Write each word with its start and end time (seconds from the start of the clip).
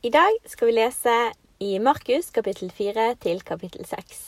I 0.00 0.08
dag 0.08 0.32
skal 0.48 0.70
vi 0.70 0.72
lese 0.78 1.14
i 1.60 1.74
Markus 1.78 2.30
kapittel 2.32 2.70
4 2.72 3.02
til 3.20 3.42
kapittel 3.44 3.84
6. 3.84 4.20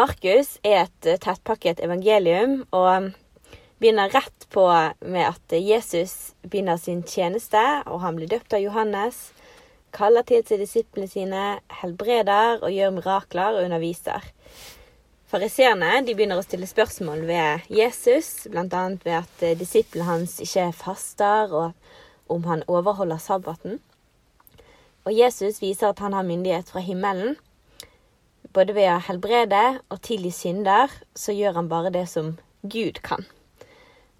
Markus 0.00 0.54
er 0.64 0.86
et 0.86 1.08
eh, 1.12 1.18
tettpakket 1.20 1.82
evangelium 1.84 2.62
og 2.72 3.10
begynner 3.76 4.08
rett 4.16 4.46
på 4.48 4.64
med 5.04 5.26
at 5.26 5.56
Jesus 5.58 6.32
begynner 6.40 6.80
sin 6.80 7.04
tjeneste, 7.04 7.60
og 7.84 8.00
han 8.00 8.16
blir 8.16 8.32
døpt 8.32 8.56
av 8.56 8.64
Johannes, 8.64 9.20
kaller 9.92 10.24
til 10.24 10.40
seg 10.48 10.64
disiplene 10.64 11.12
sine, 11.18 11.44
helbreder 11.82 12.64
og 12.64 12.72
gjør 12.72 12.96
mirakler 12.96 13.60
og 13.60 13.68
underviser. 13.68 14.24
Fariseerne 15.28 15.98
begynner 16.08 16.40
å 16.40 16.48
stille 16.48 16.72
spørsmål 16.72 17.26
ved 17.28 17.68
Jesus, 17.68 18.48
bl.a. 18.48 18.84
ved 19.04 19.16
at 19.20 19.44
eh, 19.44 19.52
disiplene 19.52 20.08
hans 20.14 20.40
ikke 20.40 20.70
faster, 20.80 21.52
og 21.52 22.32
om 22.32 22.48
han 22.48 22.64
overholder 22.72 23.20
sabbaten. 23.20 23.82
Og 25.02 25.14
Jesus 25.16 25.58
viser 25.62 25.90
at 25.90 26.02
han 26.02 26.14
har 26.14 26.26
myndighet 26.26 26.70
fra 26.70 26.82
himmelen. 26.84 27.36
Både 28.54 28.74
ved 28.76 28.90
å 28.92 29.00
helbrede 29.08 29.62
og 29.90 30.02
tilgi 30.04 30.30
synder, 30.34 30.92
så 31.14 31.34
gjør 31.34 31.56
han 31.58 31.70
bare 31.70 31.90
det 31.94 32.04
som 32.10 32.36
Gud 32.62 33.00
kan. 33.02 33.24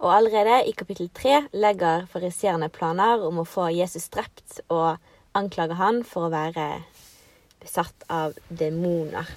Og 0.03 0.11
allerede 0.11 0.65
i 0.67 0.75
kapittel 0.75 1.11
tre 1.15 1.45
legger 1.55 2.09
fariseerne 2.11 2.71
planer 2.73 3.23
om 3.23 3.39
å 3.39 3.47
få 3.47 3.69
Jesus 3.71 4.09
drept, 4.11 4.59
og 4.67 4.99
anklager 5.39 5.79
han 5.79 6.03
for 6.03 6.27
å 6.27 6.33
være 6.33 6.67
besatt 7.63 8.09
av 8.11 8.35
demoner. 8.49 9.29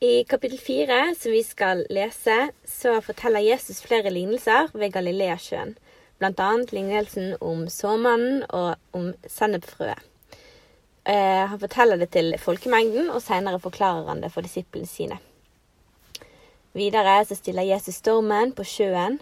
I 0.00 0.24
kapittel 0.28 0.60
fire, 0.60 1.00
som 1.16 1.32
vi 1.32 1.42
skal 1.44 1.84
lese, 1.92 2.36
så 2.68 2.98
forteller 3.04 3.44
Jesus 3.44 3.82
flere 3.84 4.12
lignelser 4.12 4.72
ved 4.72 4.94
Galileasjøen 4.96 5.76
bl.a. 6.18 6.50
lignelsen 6.72 7.36
om 7.40 7.66
såmannen 7.68 8.44
og 8.48 8.74
om 8.96 9.12
sennepfrøet. 9.28 10.00
Eh, 11.06 11.44
han 11.46 11.60
forteller 11.62 12.00
det 12.00 12.10
til 12.16 12.34
folkemengden, 12.42 13.12
og 13.14 13.22
senere 13.22 13.62
forklarer 13.62 14.08
han 14.10 14.24
det 14.24 14.32
for 14.34 14.42
disiplene 14.42 14.90
sine. 14.90 15.20
Videre 16.76 17.20
så 17.24 17.36
stiller 17.38 17.68
Jesus 17.68 18.00
stormen 18.02 18.50
på 18.56 18.66
sjøen, 18.66 19.20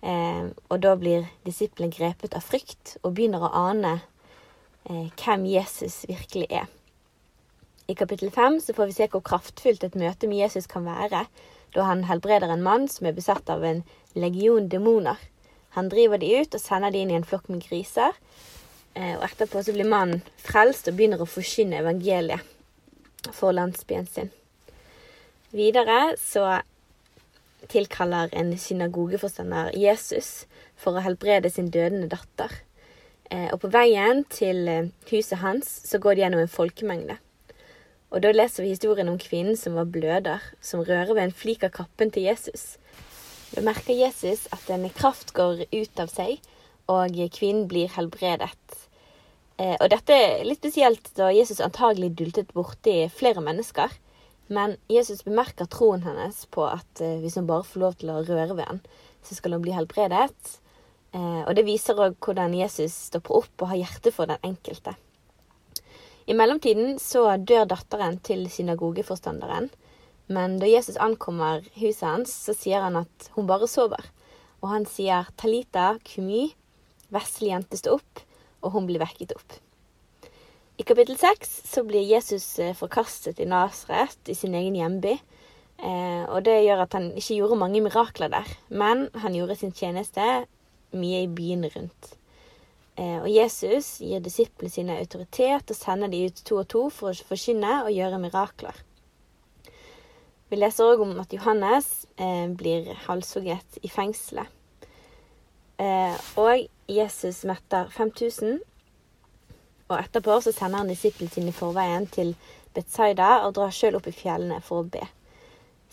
eh, 0.00 0.48
og 0.70 0.80
da 0.80 0.94
blir 0.96 1.28
disiplene 1.44 1.92
grepet 1.92 2.34
av 2.34 2.46
frykt 2.46 2.96
og 3.02 3.12
begynner 3.18 3.44
å 3.44 3.52
ane 3.68 3.92
eh, 4.88 5.12
hvem 5.12 5.44
Jesus 5.50 6.06
virkelig 6.08 6.48
er. 6.62 6.72
I 7.86 7.94
kapittel 7.94 8.32
fem 8.34 8.56
så 8.58 8.74
får 8.74 8.88
vi 8.88 8.96
se 8.96 9.06
hvor 9.12 9.22
kraftfullt 9.22 9.84
et 9.86 9.94
møte 9.94 10.26
med 10.26 10.40
Jesus 10.40 10.66
kan 10.66 10.88
være, 10.88 11.26
da 11.76 11.84
han 11.86 12.06
helbreder 12.08 12.50
en 12.50 12.64
mann 12.64 12.88
som 12.90 13.06
er 13.06 13.14
besatt 13.14 13.50
av 13.52 13.62
en 13.62 13.84
legion 14.16 14.70
demoner. 14.72 15.20
Han 15.76 15.90
driver 15.92 16.20
de 16.20 16.32
ut 16.40 16.56
og 16.56 16.62
sender 16.62 16.92
de 16.92 17.04
inn 17.04 17.12
i 17.12 17.18
en 17.18 17.26
flokk 17.26 17.50
med 17.52 17.64
griser. 17.68 18.16
Eh, 18.96 19.14
og 19.18 19.26
etterpå 19.28 19.62
så 19.62 19.74
blir 19.76 19.88
mannen 19.88 20.22
frelst 20.40 20.88
og 20.88 20.96
begynner 20.96 21.20
å 21.20 21.28
forkynne 21.28 21.82
evangeliet 21.82 22.40
for 23.36 23.52
landsbyen 23.52 24.08
sin. 24.08 24.32
Videre 25.52 26.16
så 26.20 26.62
tilkaller 27.68 28.32
en 28.36 28.54
synagogeforstander 28.58 29.74
Jesus 29.76 30.46
for 30.78 30.96
å 30.96 31.04
helbrede 31.04 31.50
sin 31.52 31.68
dødende 31.74 32.08
datter. 32.12 32.52
Eh, 33.30 33.48
og 33.52 33.60
på 33.64 33.70
veien 33.74 34.24
til 34.30 34.68
eh, 34.70 34.90
huset 35.10 35.42
hans 35.42 35.68
så 35.88 36.00
går 36.02 36.16
de 36.16 36.24
gjennom 36.24 36.42
en 36.44 36.52
folkemengde. 36.52 37.18
Og 38.14 38.22
da 38.22 38.30
leser 38.32 38.62
vi 38.62 38.72
historien 38.72 39.10
om 39.10 39.18
kvinnen 39.20 39.58
som 39.58 39.74
var 39.76 39.88
bløder, 39.90 40.44
som 40.62 40.84
rører 40.86 41.12
ved 41.12 41.24
en 41.26 41.34
flik 41.34 41.66
av 41.66 41.74
kappen 41.74 42.12
til 42.14 42.28
Jesus. 42.28 42.76
Da 43.56 43.62
merker 43.64 43.96
Jesus 43.96 44.42
at 44.52 44.68
en 44.68 44.84
kraft 44.92 45.30
går 45.32 45.62
ut 45.72 46.00
av 46.02 46.10
seg, 46.12 46.42
og 46.92 47.14
kvinnen 47.32 47.64
blir 47.70 47.88
helbredet. 47.94 48.82
Eh, 49.56 49.72
og 49.80 49.88
dette 49.88 50.12
er 50.12 50.44
litt 50.44 50.60
spesielt 50.60 51.08
da 51.16 51.30
Jesus 51.32 51.62
antagelig 51.64 52.10
dultet 52.18 52.52
borti 52.52 53.06
flere 53.08 53.40
mennesker. 53.40 53.94
Men 54.52 54.76
Jesus 54.92 55.24
bemerker 55.24 55.70
troen 55.72 56.04
hennes 56.04 56.42
på 56.52 56.66
at 56.68 57.00
eh, 57.00 57.16
hvis 57.22 57.38
hun 57.40 57.48
bare 57.48 57.64
får 57.64 57.80
lov 57.80 57.96
til 57.96 58.12
å 58.12 58.20
røre 58.26 58.58
ved 58.58 58.68
han, 58.68 58.82
så 59.24 59.38
skal 59.38 59.56
hun 59.56 59.64
bli 59.64 59.72
helbredet. 59.72 60.52
Eh, 61.16 61.40
og 61.46 61.56
det 61.56 61.64
viser 61.64 61.96
òg 61.96 62.20
hvordan 62.20 62.54
Jesus 62.60 62.92
stopper 63.08 63.40
opp 63.40 63.64
og 63.64 63.72
har 63.72 63.80
hjerte 63.86 64.12
for 64.12 64.28
den 64.28 64.44
enkelte. 64.44 64.98
I 66.28 66.36
mellomtiden 66.36 67.00
så 67.00 67.24
dør 67.40 67.64
datteren 67.72 68.20
til 68.20 68.44
synagogeforstanderen. 68.52 69.72
Men 70.26 70.58
da 70.58 70.66
Jesus 70.66 70.96
ankommer 70.96 71.62
huset 71.78 72.06
hans, 72.08 72.32
så 72.46 72.54
sier 72.56 72.82
han 72.82 72.98
at 73.02 73.30
hun 73.36 73.46
bare 73.46 73.68
sover. 73.70 74.02
Og 74.62 74.70
han 74.72 74.86
sier 74.90 75.28
'Talita 75.36 75.98
kumi', 76.02 76.54
vesle 77.14 77.52
jente, 77.52 77.78
stå 77.78 78.00
opp, 78.00 78.24
og 78.62 78.74
hun 78.74 78.86
blir 78.88 79.02
vekket 79.02 79.36
opp. 79.36 79.60
I 80.76 80.84
kapittel 80.84 81.16
seks 81.16 81.62
så 81.70 81.84
blir 81.86 82.04
Jesus 82.04 82.58
eh, 82.58 82.74
forkastet 82.76 83.38
i 83.40 83.46
Nasaret, 83.48 84.18
i 84.28 84.34
sin 84.34 84.54
egen 84.54 84.74
hjemby. 84.76 85.14
Eh, 85.78 86.24
og 86.28 86.42
det 86.44 86.58
gjør 86.64 86.82
at 86.84 86.96
han 86.98 87.10
ikke 87.16 87.38
gjorde 87.38 87.60
mange 87.60 87.80
mirakler 87.84 88.32
der, 88.32 88.50
men 88.68 89.06
han 89.14 89.36
gjorde 89.36 89.56
sin 89.56 89.72
tjeneste 89.72 90.46
mye 90.96 91.22
i 91.24 91.30
byen 91.32 91.64
rundt. 91.72 92.16
Eh, 92.96 93.18
og 93.22 93.28
Jesus 93.28 93.98
gir 94.04 94.20
disiplene 94.24 94.72
sine 94.72 94.98
autoritet 95.00 95.72
og 95.72 95.76
sender 95.76 96.12
de 96.12 96.26
ut 96.28 96.44
to 96.44 96.60
og 96.62 96.68
to 96.72 96.84
for 96.92 97.12
å 97.12 97.28
forkynne 97.30 97.82
og 97.84 97.92
gjøre 97.92 98.20
mirakler. 98.20 98.84
Vi 100.46 100.58
leser 100.58 100.86
òg 100.86 101.02
om 101.02 101.16
at 101.18 101.32
Johannes 101.34 102.06
eh, 102.22 102.46
blir 102.54 102.92
halshugget 103.08 103.80
i 103.82 103.90
fengselet. 103.90 104.46
Eh, 105.82 106.14
og 106.38 106.68
Jesus 106.86 107.42
metter 107.48 107.90
5000. 107.90 108.60
Og 109.90 109.96
etterpå 109.98 110.38
så 110.42 110.52
sender 110.54 110.84
han 110.84 110.90
disiplene 110.90 111.34
sine 111.34 111.50
i 111.50 111.56
forveien 111.56 112.06
til 112.14 112.34
Betzaida 112.76 113.40
og 113.46 113.56
drar 113.58 113.74
sjøl 113.74 113.98
opp 113.98 114.06
i 114.06 114.14
fjellene 114.14 114.60
for 114.62 114.84
å 114.84 114.90
be. 114.90 115.02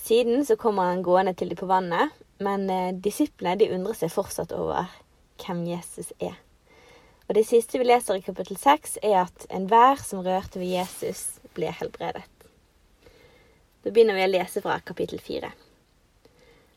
Siden 0.03 0.45
så 0.45 0.57
kommer 0.59 0.91
han 0.91 1.03
gående 1.05 1.33
til 1.37 1.49
de 1.49 1.57
på 1.57 1.69
vannet, 1.69 2.13
men 2.43 2.69
eh, 2.69 2.93
disiplene 2.93 3.57
de 3.57 3.71
undrer 3.73 3.97
seg 3.97 4.13
fortsatt 4.13 4.53
over 4.53 4.91
hvem 5.41 5.65
Jesus 5.71 6.13
er. 6.21 6.37
Og 7.25 7.37
det 7.39 7.47
siste 7.47 7.79
vi 7.79 7.87
leser 7.87 8.19
i 8.19 8.25
kapittel 8.25 8.59
6, 8.59 8.99
er 9.01 9.23
at 9.23 9.47
enhver 9.49 9.97
som 10.03 10.21
rørte 10.21 10.61
ved 10.61 10.75
Jesus, 10.75 11.39
ble 11.55 11.71
helbredet. 11.73 12.27
Da 13.83 13.91
begynner 13.91 14.15
vi 14.15 14.25
å 14.25 14.31
lese 14.31 14.63
fra 14.63 14.79
kapittel 14.87 15.19
fire. 15.19 15.51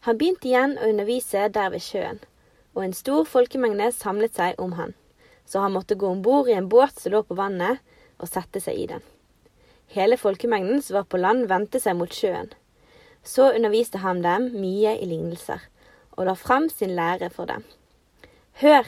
Han 0.06 0.18
begynte 0.18 0.48
igjen 0.50 0.76
å 0.78 0.88
undervise 0.90 1.48
der 1.54 1.70
ved 1.74 1.82
sjøen, 1.82 2.20
og 2.74 2.84
en 2.84 2.94
stor 2.94 3.24
folkemengde 3.26 3.88
samlet 3.94 4.36
seg 4.36 4.60
om 4.62 4.74
han, 4.78 4.94
så 5.46 5.62
han 5.64 5.74
måtte 5.74 5.96
gå 5.98 6.10
om 6.10 6.22
bord 6.22 6.50
i 6.50 6.56
en 6.58 6.68
båt 6.70 6.98
som 7.00 7.14
lå 7.14 7.22
på 7.26 7.38
vannet, 7.38 7.80
og 8.18 8.30
sette 8.30 8.62
seg 8.62 8.78
i 8.80 8.86
den. 8.90 9.02
Hele 9.92 10.18
folkemengden 10.18 10.82
som 10.82 10.98
var 10.98 11.08
på 11.10 11.20
land, 11.20 11.46
vendte 11.50 11.80
seg 11.82 11.98
mot 11.98 12.12
sjøen. 12.12 12.50
Så 13.26 13.50
underviste 13.54 14.02
han 14.02 14.22
dem 14.22 14.50
mye 14.54 14.96
i 14.98 15.08
lignelser, 15.10 15.62
og 16.16 16.26
la 16.26 16.34
fram 16.38 16.68
sin 16.72 16.94
lære 16.96 17.30
for 17.34 17.50
dem. 17.50 17.62
Hør, 18.62 18.86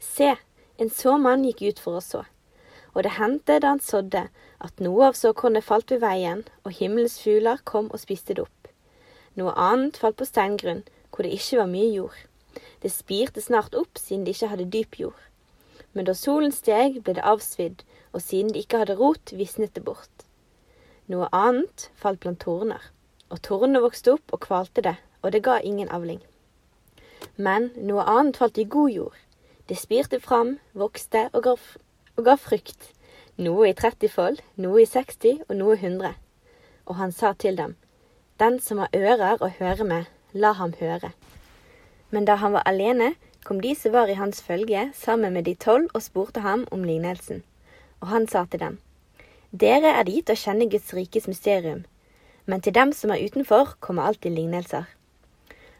se, 0.00 0.34
en 0.78 0.92
såmann 0.92 1.44
gikk 1.44 1.64
ut 1.66 1.82
for 1.82 1.98
å 1.98 2.04
så. 2.04 2.22
Og 2.94 3.04
det 3.04 3.16
hendte 3.18 3.58
da 3.62 3.74
han 3.74 3.82
sådde, 3.84 4.28
at 4.60 4.80
noe 4.84 5.08
av 5.08 5.16
såkornet 5.16 5.64
falt 5.64 5.90
ved 5.92 6.02
veien, 6.04 6.42
og 6.64 6.76
himmelens 6.76 7.18
fugler 7.22 7.60
kom 7.64 7.88
og 7.90 8.02
spiste 8.02 8.36
det 8.36 8.44
opp. 8.44 8.68
Noe 9.40 9.54
annet 9.56 9.96
falt 10.00 10.18
på 10.20 10.28
steingrunn, 10.28 10.82
hvor 11.10 11.24
det 11.24 11.32
ikke 11.36 11.62
var 11.62 11.70
mye 11.70 11.90
jord. 11.94 12.18
Det 12.82 12.92
spirte 12.92 13.40
snart 13.40 13.76
opp, 13.78 13.98
siden 13.98 14.26
det 14.26 14.36
ikke 14.36 14.50
hadde 14.52 14.68
dyp 14.74 14.98
jord. 15.00 15.20
Men 15.96 16.06
da 16.06 16.14
solen 16.14 16.52
steg, 16.52 17.00
ble 17.04 17.16
det 17.16 17.26
avsvidd, 17.26 17.84
og 18.12 18.22
siden 18.24 18.52
det 18.52 18.64
ikke 18.64 18.82
hadde 18.82 18.98
rot, 19.00 19.32
visnet 19.36 19.74
det 19.74 19.84
bort. 19.86 20.26
Noe 21.10 21.30
annet 21.34 21.88
falt 21.98 22.20
blant 22.22 22.42
torner, 22.44 22.90
og 23.30 23.40
tornene 23.46 23.82
vokste 23.82 24.14
opp 24.18 24.34
og 24.34 24.44
kvalte 24.46 24.84
det, 24.86 24.96
og 25.22 25.32
det 25.32 25.42
ga 25.46 25.58
ingen 25.62 25.90
avling. 25.90 26.20
Men 27.36 27.70
noe 27.76 28.04
annet 28.06 28.38
falt 28.40 28.58
i 28.60 28.68
god 28.68 28.92
jord. 28.92 29.18
Det 29.68 29.78
spirte 29.78 30.20
fram, 30.20 30.58
vokste 30.74 31.28
og 31.32 31.44
ga, 31.46 31.54
og 32.18 32.26
ga 32.26 32.36
frukt 32.38 32.90
noe 33.40 33.70
i 33.70 33.74
30-fold, 33.76 34.42
noe 34.60 34.82
i 34.82 34.88
60 34.88 35.46
og 35.48 35.56
noe 35.56 35.76
100. 35.78 36.12
Og 36.90 36.98
han 36.98 37.12
sa 37.12 37.32
til 37.32 37.56
dem, 37.56 37.76
Den 38.38 38.60
som 38.60 38.78
har 38.78 38.92
ører 38.96 39.40
å 39.40 39.48
høre 39.58 39.84
med, 39.84 40.04
la 40.32 40.52
ham 40.52 40.74
høre. 40.80 41.12
Men 42.10 42.24
da 42.24 42.36
han 42.40 42.52
var 42.52 42.68
alene, 42.68 43.14
kom 43.44 43.60
de 43.60 43.74
som 43.74 43.92
var 43.92 44.08
i 44.08 44.18
hans 44.18 44.42
følge, 44.42 44.90
sammen 44.94 45.32
med 45.32 45.44
de 45.44 45.54
tolv 45.54 45.88
og 45.94 46.02
spurte 46.02 46.40
ham 46.40 46.66
om 46.70 46.84
lignelsen. 46.84 47.42
Og 48.00 48.08
han 48.08 48.28
sa 48.28 48.44
til 48.44 48.60
dem, 48.60 48.78
Dere 49.52 49.96
er 49.98 50.04
dit 50.04 50.30
å 50.30 50.36
kjenne 50.36 50.68
Guds 50.70 50.92
rikes 50.94 51.26
mysterium, 51.26 51.84
men 52.46 52.60
til 52.60 52.74
dem 52.74 52.92
som 52.92 53.10
er 53.10 53.24
utenfor, 53.24 53.76
kommer 53.80 54.08
alltid 54.08 54.36
lignelser. 54.36 54.84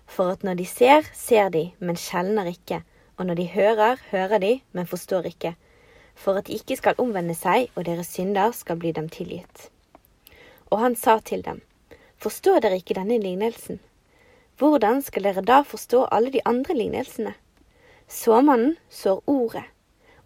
For 0.07 0.33
at 0.33 0.45
når 0.45 0.59
de 0.59 0.67
ser, 0.67 1.07
ser 1.15 1.51
de, 1.55 1.71
men 1.79 1.97
skjelner 1.97 2.51
ikke, 2.51 2.83
og 3.17 3.27
når 3.27 3.41
de 3.41 3.51
hører, 3.53 4.01
hører 4.11 4.39
de, 4.43 4.55
men 4.73 4.89
forstår 4.91 5.29
ikke 5.31 5.55
for 6.21 6.37
at 6.37 6.49
de 6.49 6.59
ikke 6.59 6.77
skal 6.77 6.99
omvende 7.01 7.35
seg 7.37 7.71
og 7.75 7.87
deres 7.89 8.13
synder 8.13 8.53
skal 8.57 8.79
bli 8.81 8.93
dem 8.97 9.09
tilgitt. 9.09 9.71
Og 10.71 10.83
han 10.85 10.97
sa 10.97 11.19
til 11.25 11.43
dem, 11.47 11.63
Forstår 12.21 12.61
dere 12.61 12.77
ikke 12.77 12.99
denne 12.99 13.17
lignelsen? 13.17 13.79
Hvordan 14.61 15.01
skal 15.01 15.25
dere 15.25 15.41
da 15.41 15.63
forstå 15.65 16.05
alle 16.13 16.29
de 16.35 16.43
andre 16.45 16.75
lignelsene? 16.77 17.33
Såmannen 18.13 18.75
sår 18.93 19.23
ordet, 19.31 19.65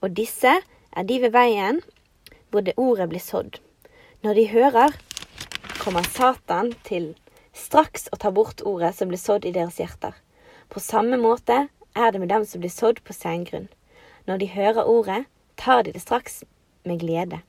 og 0.03 0.17
disse 0.19 0.57
er 0.59 1.07
de 1.07 1.21
ved 1.23 1.31
veien 1.37 1.79
hvor 2.51 2.65
det 2.67 2.75
ordet 2.77 3.07
blir 3.13 3.23
sådd. 3.23 3.61
Når 4.27 4.35
de 4.35 4.49
hører, 4.51 4.97
kommer 5.79 6.03
Satan 6.03 6.73
til 6.83 7.13
straks 7.55 8.09
å 8.11 8.19
ta 8.19 8.33
bort 8.35 8.65
ordet 8.67 8.91
som 8.99 9.11
blir 9.11 9.23
sådd 9.23 9.47
i 9.47 9.55
deres 9.55 9.79
hjerter. 9.79 10.15
På 10.67 10.83
samme 10.83 11.19
måte 11.21 11.69
er 11.95 12.11
det 12.11 12.21
med 12.23 12.33
dem 12.33 12.47
som 12.49 12.63
blir 12.63 12.75
sådd 12.75 13.05
på 13.07 13.15
sengrunn. 13.15 13.69
Når 14.27 14.43
de 14.43 14.51
hører 14.51 14.91
ordet, 14.91 15.21
tar 15.57 15.83
de 15.83 15.93
det 15.93 16.03
straks 16.03 16.45
med 16.85 17.01
glede. 17.01 17.41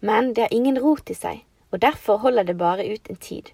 Men 0.00 0.34
det 0.34 0.42
har 0.42 0.54
ingen 0.54 0.78
rot 0.78 1.10
i 1.10 1.14
seg, 1.14 1.44
og 1.70 1.82
derfor 1.82 2.16
holder 2.16 2.42
det 2.42 2.58
bare 2.58 2.86
ut 2.86 3.10
en 3.10 3.16
tid. 3.16 3.50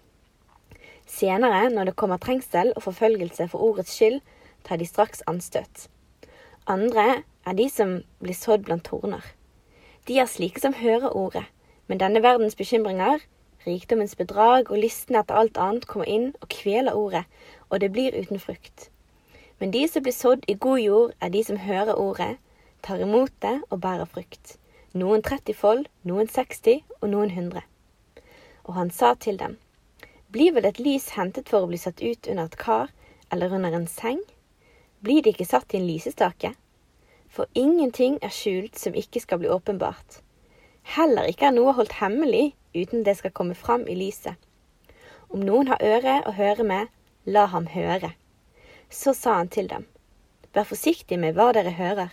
Senere, 1.06 1.70
når 1.70 1.84
det 1.84 1.96
kommer 1.96 2.16
trengsel 2.16 2.72
og 2.76 2.82
forfølgelse 2.82 3.48
for 3.48 3.62
ordets 3.62 3.94
skyld, 3.96 4.20
tar 4.64 4.76
de 4.76 4.86
straks 4.86 5.22
anstøt. 5.26 5.88
Andre 6.66 7.22
er 7.46 7.52
de 7.52 7.68
som 7.70 8.02
blir 8.20 8.36
sådd 8.36 8.64
blant 8.64 8.84
torner. 8.84 9.24
De 10.08 10.18
er 10.18 10.26
slike 10.30 10.60
som 10.60 10.74
hører 10.74 11.16
ordet, 11.16 11.44
men 11.86 12.00
denne 12.00 12.22
verdens 12.22 12.54
bekymringer, 12.54 13.18
rikdommens 13.66 14.14
bedrag 14.16 14.70
og 14.70 14.78
lysten 14.78 15.18
etter 15.18 15.34
alt 15.34 15.58
annet 15.58 15.86
kommer 15.86 16.08
inn 16.08 16.30
og 16.40 16.48
kveler 16.52 16.96
ordet, 16.96 17.24
og 17.70 17.80
det 17.80 17.92
blir 17.92 18.16
uten 18.16 18.40
frukt. 18.40 18.90
Men 19.58 19.70
de 19.70 19.86
som 19.88 20.02
blir 20.02 20.16
sådd 20.16 20.46
i 20.48 20.54
god 20.54 20.78
jord, 20.78 21.12
er 21.20 21.28
de 21.28 21.44
som 21.44 21.58
hører 21.60 21.94
ordet, 21.94 22.36
tar 22.82 23.02
imot 23.04 23.32
det 23.44 23.56
og 23.70 23.80
bærer 23.84 24.08
frukt. 24.08 24.56
Noen 24.92 25.22
30 25.22 25.54
fold, 25.54 25.84
noen 26.02 26.28
60 26.28 26.82
og 27.00 27.08
noen 27.12 27.30
100. 27.30 27.62
Og 28.66 28.74
han 28.74 28.90
sa 28.90 29.14
til 29.14 29.38
dem, 29.38 29.58
blir 30.30 30.54
vel 30.54 30.66
et 30.68 30.78
lys 30.78 31.08
hentet 31.16 31.48
for 31.50 31.64
å 31.64 31.70
bli 31.70 31.78
satt 31.78 32.02
ut 32.02 32.28
under 32.30 32.46
et 32.46 32.58
kar 32.58 32.90
eller 33.30 33.54
under 33.54 33.74
en 33.74 33.86
seng? 33.90 34.20
Blir 35.02 35.22
det 35.22 35.34
ikke 35.34 35.48
satt 35.48 35.74
i 35.74 35.80
en 35.80 35.86
lysestake? 35.88 36.52
For 37.30 37.46
ingenting 37.54 38.18
er 38.22 38.34
skjult 38.34 38.78
som 38.78 38.94
ikke 38.98 39.22
skal 39.22 39.40
bli 39.42 39.50
åpenbart. 39.50 40.20
Heller 40.82 41.28
ikke 41.30 41.48
er 41.48 41.54
noe 41.54 41.74
holdt 41.78 41.98
hemmelig 42.00 42.52
uten 42.74 43.04
det 43.06 43.16
skal 43.18 43.34
komme 43.34 43.54
fram 43.54 43.86
i 43.86 43.96
lyset. 43.98 44.34
Om 45.30 45.44
noen 45.46 45.70
har 45.70 45.82
øre 45.82 46.16
å 46.26 46.34
høre 46.34 46.66
med, 46.66 46.88
la 47.24 47.46
ham 47.52 47.68
høre. 47.70 48.12
Så 48.90 49.14
sa 49.14 49.36
han 49.38 49.50
til 49.50 49.68
dem, 49.70 49.86
vær 50.54 50.66
forsiktig 50.66 51.18
med 51.22 51.36
hva 51.38 51.52
dere 51.54 51.74
hører. 51.78 52.10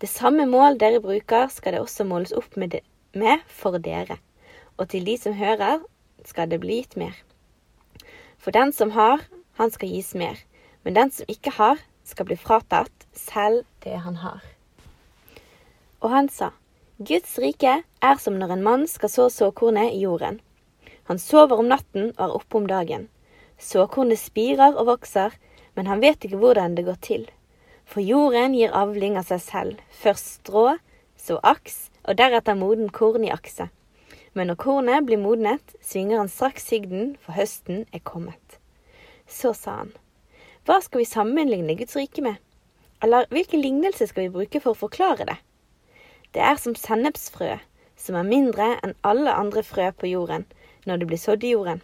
Det 0.00 0.10
samme 0.10 0.46
mål 0.50 0.78
dere 0.80 1.00
bruker, 1.00 1.48
skal 1.48 1.76
det 1.76 1.80
også 1.80 2.04
måles 2.04 2.34
opp 2.34 2.56
med, 2.56 2.80
med 3.14 3.44
for 3.46 3.78
dere, 3.78 4.18
og 4.76 4.88
til 4.90 5.06
de 5.06 5.14
som 5.20 5.36
hører, 5.38 5.84
skal 6.24 6.50
det 6.50 6.60
bli 6.62 6.80
gitt 6.80 6.96
mer. 6.98 7.14
For 8.38 8.50
den 8.50 8.72
som 8.72 8.90
har, 8.96 9.22
han 9.60 9.70
skal 9.70 9.92
gis 9.94 10.14
mer, 10.18 10.40
men 10.82 10.96
den 10.98 11.12
som 11.14 11.30
ikke 11.30 11.54
har, 11.56 11.78
skal 12.04 12.26
bli 12.28 12.36
fratatt 12.36 13.06
selv 13.16 13.62
det 13.84 14.00
han 14.04 14.18
har. 14.20 14.42
Og 16.02 16.10
han 16.12 16.28
sa, 16.28 16.50
Guds 16.98 17.38
rike 17.40 17.78
er 17.82 18.18
som 18.20 18.36
når 18.38 18.56
en 18.56 18.66
mann 18.66 18.84
skal 18.90 19.10
så 19.10 19.28
såkornet 19.32 19.94
i 19.94 20.02
jorden. 20.02 20.40
Han 21.08 21.18
sover 21.18 21.58
om 21.58 21.70
natten 21.70 22.10
og 22.16 22.20
er 22.26 22.34
oppe 22.36 22.58
om 22.58 22.68
dagen. 22.68 23.08
Såkornet 23.58 24.20
spirer 24.20 24.76
og 24.76 24.90
vokser, 24.90 25.32
men 25.74 25.88
han 25.88 26.02
vet 26.04 26.24
ikke 26.24 26.38
hvordan 26.42 26.76
det 26.76 26.84
går 26.86 27.00
til. 27.02 27.24
For 27.84 28.04
jorden 28.04 28.54
gir 28.56 28.74
avling 28.74 29.18
av 29.20 29.28
seg 29.28 29.42
selv, 29.44 29.80
først 30.02 30.38
strå, 30.40 30.76
så 31.20 31.38
aks, 31.42 31.88
og 32.04 32.18
deretter 32.18 32.56
moden 32.58 32.90
korn 32.92 33.24
i 33.24 33.32
akset. 33.32 33.72
Men 34.34 34.50
når 34.50 34.58
kornet 34.58 35.06
blir 35.06 35.20
modnet, 35.22 35.76
svinger 35.84 36.18
han 36.18 36.32
straks 36.32 36.66
sigden, 36.66 37.14
for 37.22 37.36
høsten 37.38 37.84
er 37.94 38.02
kommet. 38.02 38.58
Så 39.30 39.54
sa 39.56 39.78
han, 39.84 39.92
hva 40.66 40.80
skal 40.82 41.02
vi 41.02 41.06
sammenligne 41.08 41.76
Guds 41.78 41.96
rike 41.96 42.24
med? 42.24 42.40
Eller 43.04 43.28
hvilken 43.30 43.60
lignelse 43.60 44.08
skal 44.08 44.26
vi 44.26 44.34
bruke 44.34 44.60
for 44.64 44.72
å 44.72 44.80
forklare 44.86 45.26
det? 45.28 45.36
Det 46.34 46.42
er 46.42 46.56
som 46.58 46.74
sennepsfrø, 46.74 47.58
som 48.00 48.16
er 48.18 48.26
mindre 48.26 48.72
enn 48.82 48.94
alle 49.06 49.32
andre 49.32 49.62
frø 49.62 49.90
på 49.92 50.10
jorden 50.10 50.46
når 50.88 51.00
det 51.00 51.08
blir 51.10 51.20
sådd 51.20 51.44
i 51.44 51.52
jorden. 51.52 51.82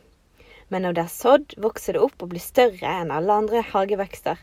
Men 0.73 0.85
når 0.87 0.97
det 0.97 1.05
er 1.05 1.13
sådd, 1.13 1.55
vokser 1.61 1.97
det 1.97 2.03
opp 2.03 2.25
og 2.25 2.33
blir 2.33 2.43
større 2.43 2.97
enn 3.03 3.13
alle 3.15 3.37
andre 3.43 3.63
hagevekster. 3.69 4.41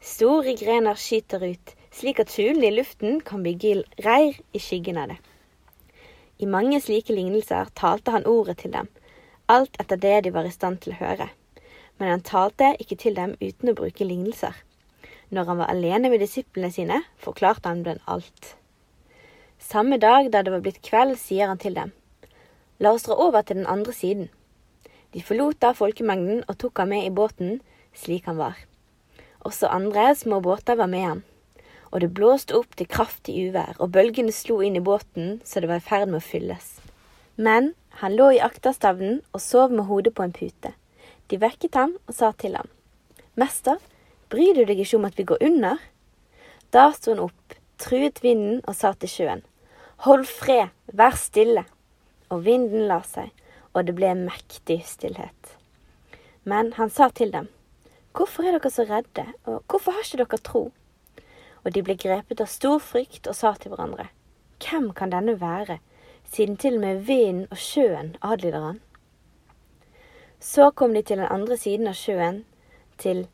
Store 0.00 0.54
grener 0.58 0.98
skyter 1.00 1.42
ut, 1.46 1.72
slik 1.92 2.20
at 2.20 2.30
fuglene 2.30 2.68
i 2.68 2.76
luften 2.76 3.20
kan 3.20 3.42
bygge 3.46 3.82
reir 4.04 4.36
i 4.52 4.60
skyggen 4.60 5.00
av 5.00 5.14
det. 5.14 5.18
I 6.38 6.46
mange 6.46 6.80
slike 6.84 7.14
lignelser 7.16 7.72
talte 7.74 8.12
han 8.12 8.28
ordet 8.28 8.58
til 8.60 8.74
dem, 8.76 8.88
alt 9.48 9.76
etter 9.80 9.96
det 9.96 10.20
de 10.26 10.36
var 10.36 10.44
i 10.44 10.54
stand 10.54 10.82
til 10.84 10.92
å 10.92 11.00
høre 11.00 11.30
men 11.98 12.12
han 12.12 12.24
talte 12.24 12.74
ikke 12.82 12.98
til 13.00 13.16
dem 13.16 13.34
uten 13.40 13.72
å 13.72 13.76
bruke 13.76 14.04
lignelser. 14.04 14.54
Når 15.32 15.48
han 15.50 15.60
var 15.60 15.72
alene 15.72 16.10
med 16.12 16.22
disiplene 16.22 16.70
sine, 16.70 17.00
forklarte 17.18 17.68
han 17.68 17.82
dem 17.86 18.02
alt. 18.06 18.54
Samme 19.58 19.98
dag 19.98 20.28
da 20.30 20.42
det 20.44 20.52
var 20.52 20.62
blitt 20.62 20.82
kveld, 20.84 21.16
sier 21.18 21.50
han 21.50 21.60
til 21.62 21.76
dem, 21.78 21.92
La 22.78 22.90
oss 22.92 23.06
dra 23.06 23.14
over 23.16 23.40
til 23.40 23.56
den 23.56 23.70
andre 23.72 23.92
siden. 23.96 24.26
De 25.16 25.22
forlot 25.24 25.56
da 25.64 25.70
folkemengden 25.72 26.42
og 26.44 26.58
tok 26.60 26.82
ham 26.82 26.90
med 26.92 27.06
i 27.06 27.14
båten 27.14 27.62
slik 27.96 28.26
han 28.28 28.36
var. 28.36 28.58
Også 29.46 29.70
andre 29.70 30.10
små 30.18 30.40
båter 30.42 30.74
var 30.78 30.90
med 30.90 31.04
ham. 31.06 31.22
Og 31.94 32.02
det 32.02 32.10
blåste 32.14 32.56
opp 32.58 32.74
til 32.76 32.88
kraftig 32.90 33.36
uvær, 33.46 33.76
og 33.78 33.92
bølgene 33.94 34.34
slo 34.34 34.58
inn 34.64 34.78
i 34.78 34.82
båten 34.82 35.38
så 35.46 35.62
det 35.62 35.70
var 35.70 35.78
i 35.78 35.86
ferd 35.86 36.10
med 36.10 36.18
å 36.18 36.26
fylles. 36.26 36.72
Men 37.36 37.74
han 38.00 38.16
lå 38.18 38.32
i 38.34 38.42
akterstavnen 38.42 39.20
og 39.32 39.44
sov 39.44 39.72
med 39.72 39.86
hodet 39.86 40.16
på 40.16 40.26
en 40.26 40.34
pute. 40.34 40.72
De 41.30 41.38
vekket 41.38 41.78
ham 41.78 41.94
og 42.06 42.14
sa 42.16 42.32
til 42.34 42.58
ham, 42.58 42.68
Mester, 43.38 43.78
bryr 44.32 44.56
du 44.56 44.64
deg 44.64 44.80
ikke 44.82 44.98
om 44.98 45.06
at 45.08 45.18
vi 45.18 45.28
går 45.28 45.42
under? 45.46 45.78
Da 46.74 46.90
sto 46.96 47.12
han 47.14 47.22
opp, 47.28 47.56
truet 47.78 48.22
vinden 48.24 48.62
og 48.66 48.74
sa 48.74 48.92
til 48.96 49.12
sjøen, 49.12 49.44
Hold 50.04 50.26
fred, 50.28 50.72
vær 50.92 51.16
stille. 51.16 51.64
Og 52.28 52.42
vinden 52.44 52.88
la 52.90 52.98
seg, 53.06 53.30
og 53.72 53.86
det 53.86 53.94
ble 53.96 54.10
en 54.10 54.26
mektig 54.26 54.82
stillhet. 54.88 55.52
Men 56.44 56.72
han 56.76 56.90
sa 56.90 57.08
til 57.14 57.30
dem, 57.32 57.46
Hvorfor 58.16 58.46
er 58.48 58.56
dere 58.56 58.70
så 58.72 58.86
redde, 58.88 59.26
og 59.44 59.62
hvorfor 59.68 59.92
har 59.92 60.04
ikke 60.04 60.22
dere 60.22 60.38
tro? 60.40 60.62
Og 61.64 61.74
de 61.74 61.82
ble 61.84 61.96
grepet 62.00 62.40
av 62.40 62.48
stor 62.48 62.78
frykt 62.80 63.26
og 63.28 63.36
sa 63.36 63.52
til 63.60 63.74
hverandre, 63.74 64.08
Hvem 64.56 64.92
kan 64.96 65.12
denne 65.12 65.34
være, 65.40 65.78
siden 66.24 66.56
til 66.56 66.78
og 66.78 66.80
med 66.80 67.02
vinden 67.04 67.46
og 67.50 67.58
sjøen 67.60 68.14
adlyder 68.22 68.62
han? 68.64 68.78
Så 70.40 70.70
kom 70.70 70.94
de 70.94 71.02
til 71.02 71.18
den 71.18 71.28
andre 71.28 71.56
siden 71.60 71.90
av 71.92 71.98
sjøen, 71.98 72.44
til 72.96 73.26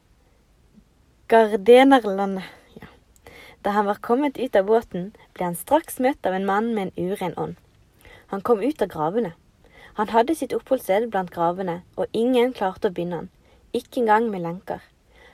Gardenerlandet. 1.28 2.42
Ja. 2.80 2.88
Da 3.64 3.70
han 3.76 3.86
var 3.86 4.02
kommet 4.02 4.38
ut 4.38 4.56
av 4.58 4.66
båten, 4.66 5.12
ble 5.34 5.46
han 5.46 5.58
straks 5.58 6.00
møtt 6.02 6.26
av 6.26 6.34
en 6.34 6.46
mann 6.46 6.74
med 6.74 6.90
en 6.90 7.12
uren 7.12 7.38
ånd. 7.38 7.54
Han 8.34 8.42
kom 8.42 8.58
ut 8.58 8.82
av 8.82 8.90
gravene. 8.90 9.32
Han 9.94 10.10
hadde 10.10 10.34
sitt 10.34 10.52
oppholdssted 10.56 11.06
blant 11.12 11.30
gravene, 11.30 11.82
og 11.96 12.10
ingen 12.12 12.52
klarte 12.52 12.90
å 12.90 12.96
binde 12.96 13.20
han, 13.20 13.30
ikke 13.72 14.02
engang 14.02 14.30
med 14.30 14.44
lenker. 14.46 14.80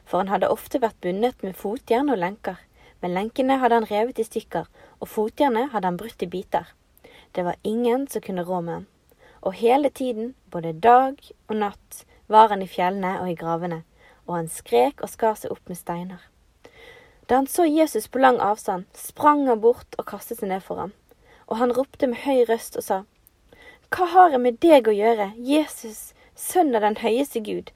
For 0.04 0.22
han 0.22 0.32
hadde 0.32 0.50
ofte 0.50 0.80
vært 0.80 1.00
bundet 1.04 1.42
med 1.42 1.56
fotjern 1.56 2.10
og 2.10 2.18
lenker, 2.18 2.60
men 3.02 3.14
lenkene 3.14 3.58
hadde 3.62 3.80
han 3.80 3.90
revet 3.90 4.18
i 4.18 4.26
stykker, 4.26 4.68
og 4.98 5.08
fotjernet 5.08 5.72
hadde 5.74 5.90
han 5.90 5.98
brutt 6.00 6.22
i 6.22 6.30
biter. 6.30 6.70
Det 7.34 7.44
var 7.44 7.60
ingen 7.62 8.08
som 8.08 8.24
kunne 8.24 8.46
rå 8.46 8.60
med 8.60 8.80
ham 8.80 8.86
og 9.40 9.54
hele 9.54 9.88
tiden, 9.88 10.34
både 10.50 10.72
dag 10.72 11.16
og 11.48 11.56
natt, 11.56 12.04
var 12.28 12.48
han 12.48 12.62
i 12.62 12.68
fjellene 12.68 13.20
og 13.20 13.30
i 13.30 13.36
gravene, 13.38 13.82
og 14.26 14.34
han 14.36 14.48
skrek 14.48 15.02
og 15.02 15.08
skar 15.12 15.38
seg 15.38 15.54
opp 15.54 15.70
med 15.70 15.78
steiner. 15.78 16.24
Da 17.28 17.40
han 17.40 17.46
så 17.46 17.64
Jesus 17.64 18.08
på 18.08 18.18
lang 18.18 18.40
avstand, 18.40 18.84
sprang 18.94 19.46
han 19.48 19.60
bort 19.60 19.96
og 19.98 20.08
kastet 20.10 20.40
seg 20.40 20.50
ned 20.52 20.64
for 20.64 20.80
ham, 20.82 20.92
og 21.46 21.56
han 21.62 21.72
ropte 21.72 22.08
med 22.08 22.24
høy 22.24 22.44
røst 22.48 22.76
og 22.76 22.84
sa, 22.84 22.98
Hva 23.88 24.04
har 24.12 24.34
jeg 24.34 24.44
med 24.44 24.60
deg 24.60 24.88
å 24.88 24.96
gjøre, 24.96 25.32
Jesus, 25.36 26.12
sønn 26.34 26.74
av 26.76 26.84
den 26.84 26.98
høyeste 27.00 27.40
Gud? 27.40 27.72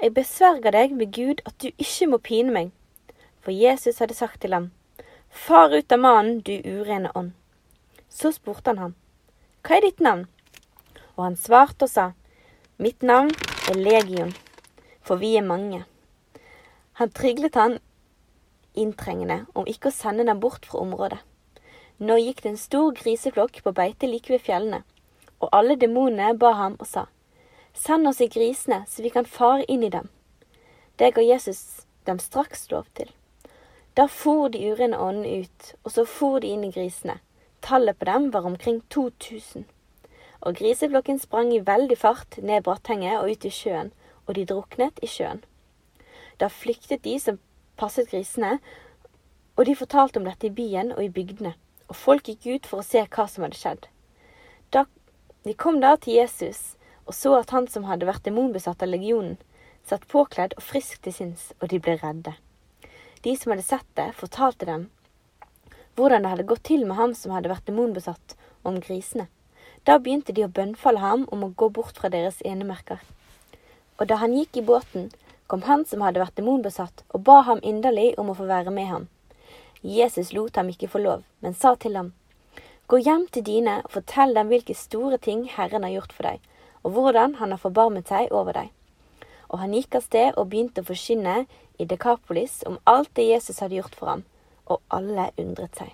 Jeg 0.00 0.14
besverger 0.14 0.74
deg 0.74 0.96
ved 0.98 1.12
Gud 1.14 1.42
at 1.46 1.54
du 1.62 1.70
ikke 1.70 2.08
må 2.10 2.18
pine 2.18 2.52
meg. 2.54 2.72
For 3.40 3.52
Jesus 3.54 4.00
hadde 4.02 4.16
sagt 4.16 4.40
til 4.42 4.54
ham, 4.56 4.70
Far 5.30 5.74
ut 5.74 5.92
av 5.92 5.98
mannen, 5.98 6.40
du 6.40 6.54
urene 6.62 7.10
ånd. 7.14 7.32
Så 8.08 8.32
spurte 8.32 8.70
han 8.70 8.78
ham, 8.78 8.94
Hva 9.62 9.76
er 9.78 9.86
ditt 9.86 10.00
navn? 10.00 10.26
Og 11.16 11.24
han 11.24 11.36
svarte 11.38 11.86
og 11.86 11.90
sa, 11.90 12.10
Mitt 12.78 13.02
navn 13.02 13.30
er 13.70 13.78
Legion, 13.78 14.34
for 15.02 15.20
vi 15.22 15.36
er 15.38 15.46
mange. 15.46 15.84
Han 16.98 17.10
tryglet 17.10 17.54
han 17.54 17.78
inntrengende 18.74 19.44
om 19.54 19.66
ikke 19.70 19.90
å 19.90 19.94
sende 19.94 20.26
dem 20.26 20.40
bort 20.42 20.66
fra 20.66 20.82
området. 20.82 21.20
Nå 22.02 22.18
gikk 22.18 22.42
det 22.42 22.50
en 22.54 22.58
stor 22.58 22.94
griseflokk 22.98 23.60
på 23.62 23.72
beite 23.74 24.10
like 24.10 24.32
ved 24.32 24.42
fjellene, 24.42 24.82
og 25.38 25.52
alle 25.54 25.78
demonene 25.78 26.34
ba 26.38 26.54
ham 26.58 26.74
og 26.80 26.88
sa, 26.90 27.06
Send 27.74 28.08
oss 28.08 28.20
i 28.20 28.30
grisene, 28.30 28.84
så 28.88 29.02
vi 29.02 29.10
kan 29.10 29.26
fare 29.26 29.64
inn 29.68 29.82
i 29.82 29.90
dem. 29.90 30.08
Det 30.96 31.10
ga 31.14 31.22
Jesus 31.22 31.84
dem 32.06 32.18
straks 32.22 32.70
lov 32.70 32.86
til. 32.94 33.10
Da 33.94 34.06
for 34.10 34.48
de 34.48 34.62
urene 34.70 34.98
åndene 34.98 35.44
ut, 35.44 35.74
og 35.84 35.92
så 35.92 36.06
for 36.06 36.40
de 36.40 36.54
inn 36.54 36.64
i 36.64 36.72
grisene. 36.74 37.18
Tallet 37.62 37.98
på 37.98 38.08
dem 38.08 38.30
var 38.30 38.46
omkring 38.46 38.82
2000 38.90 39.64
og 40.44 40.58
griseflokken 40.60 41.18
sprang 41.18 41.52
i 41.54 41.62
veldig 41.64 41.96
fart 41.98 42.36
ned 42.42 42.66
Brattenget 42.66 43.16
og 43.20 43.30
ut 43.32 43.44
i 43.48 43.52
sjøen, 43.52 43.92
og 44.26 44.36
de 44.36 44.44
druknet 44.48 45.00
i 45.02 45.08
sjøen. 45.08 45.40
Da 46.40 46.50
flyktet 46.52 47.04
de 47.04 47.16
som 47.20 47.38
passet 47.80 48.10
grisene, 48.10 48.58
og 49.56 49.64
de 49.66 49.76
fortalte 49.78 50.20
om 50.20 50.28
dette 50.28 50.50
i 50.50 50.52
byen 50.52 50.92
og 50.92 51.00
i 51.04 51.12
bygdene, 51.12 51.54
og 51.88 51.96
folk 51.96 52.28
gikk 52.28 52.46
ut 52.46 52.68
for 52.68 52.82
å 52.82 52.86
se 52.86 53.06
hva 53.06 53.26
som 53.30 53.46
hadde 53.46 53.60
skjedd. 53.60 53.88
Da, 54.74 54.84
de 55.48 55.54
kom 55.56 55.80
da 55.80 55.94
til 55.96 56.18
Jesus 56.18 56.74
og 57.06 57.14
så 57.14 57.34
at 57.38 57.52
han 57.54 57.68
som 57.68 57.86
hadde 57.88 58.08
vært 58.08 58.24
demonbesatt 58.26 58.82
av 58.82 58.90
legionen, 58.90 59.36
satt 59.84 60.08
påkledd 60.08 60.56
og 60.56 60.64
frisk 60.64 61.02
til 61.04 61.12
sinns, 61.12 61.52
og 61.60 61.68
de 61.72 61.80
ble 61.82 61.98
redde. 62.00 62.34
De 63.24 63.36
som 63.36 63.52
hadde 63.52 63.66
sett 63.66 63.88
det, 63.96 64.12
fortalte 64.20 64.68
dem 64.68 64.88
hvordan 65.94 66.24
det 66.24 66.30
hadde 66.32 66.48
gått 66.50 66.64
til 66.66 66.86
med 66.86 66.98
ham 66.98 67.12
som 67.14 67.30
hadde 67.30 67.50
vært 67.52 67.68
demonbesatt, 67.68 68.34
og 68.64 68.72
om 68.72 68.80
grisene. 68.82 69.28
Da 69.86 69.98
begynte 70.00 70.32
de 70.34 70.46
å 70.46 70.50
bønnfalle 70.50 70.98
ham 70.98 71.26
om 71.30 71.44
å 71.44 71.52
gå 71.54 71.68
bort 71.76 72.00
fra 72.00 72.10
deres 72.10 72.40
enemerker. 72.42 72.98
Og 74.00 74.08
da 74.10 74.18
han 74.18 74.34
gikk 74.34 74.58
i 74.58 74.64
båten, 74.66 75.10
kom 75.46 75.62
han 75.68 75.84
som 75.86 76.02
hadde 76.02 76.22
vært 76.22 76.38
demonbesatt, 76.40 77.04
og 77.14 77.22
ba 77.28 77.42
ham 77.46 77.60
inderlig 77.62 78.14
om 78.18 78.32
å 78.32 78.36
få 78.38 78.48
være 78.48 78.72
med 78.74 78.88
ham. 78.90 79.06
Jesus 79.84 80.32
lot 80.32 80.56
ham 80.56 80.72
ikke 80.72 80.88
få 80.88 81.02
lov, 81.04 81.22
men 81.44 81.54
sa 81.54 81.74
til 81.76 81.96
ham, 82.00 82.12
Gå 82.88 82.98
hjem 83.00 83.22
til 83.32 83.44
dine 83.44 83.78
og 83.84 83.94
fortell 83.94 84.34
dem 84.36 84.50
hvilke 84.50 84.74
store 84.76 85.16
ting 85.16 85.46
Herren 85.48 85.86
har 85.86 85.92
gjort 85.94 86.12
for 86.12 86.26
deg, 86.28 86.40
og 86.84 86.94
hvordan 86.94 87.36
han 87.40 87.50
har 87.50 87.60
forbarmet 87.60 88.08
seg 88.12 88.32
over 88.32 88.54
deg. 88.56 88.70
Og 89.48 89.58
han 89.60 89.74
gikk 89.74 89.96
av 89.98 90.06
sted 90.06 90.38
og 90.38 90.50
begynte 90.52 90.84
å 90.84 90.88
forkynne 90.88 91.44
i 91.78 91.86
Dekapolis 91.88 92.62
om 92.68 92.78
alt 92.90 93.10
det 93.16 93.26
Jesus 93.28 93.60
hadde 93.62 93.78
gjort 93.80 93.96
for 93.98 94.12
ham, 94.12 94.24
og 94.70 94.80
alle 94.94 95.30
undret 95.40 95.76
seg. 95.80 95.92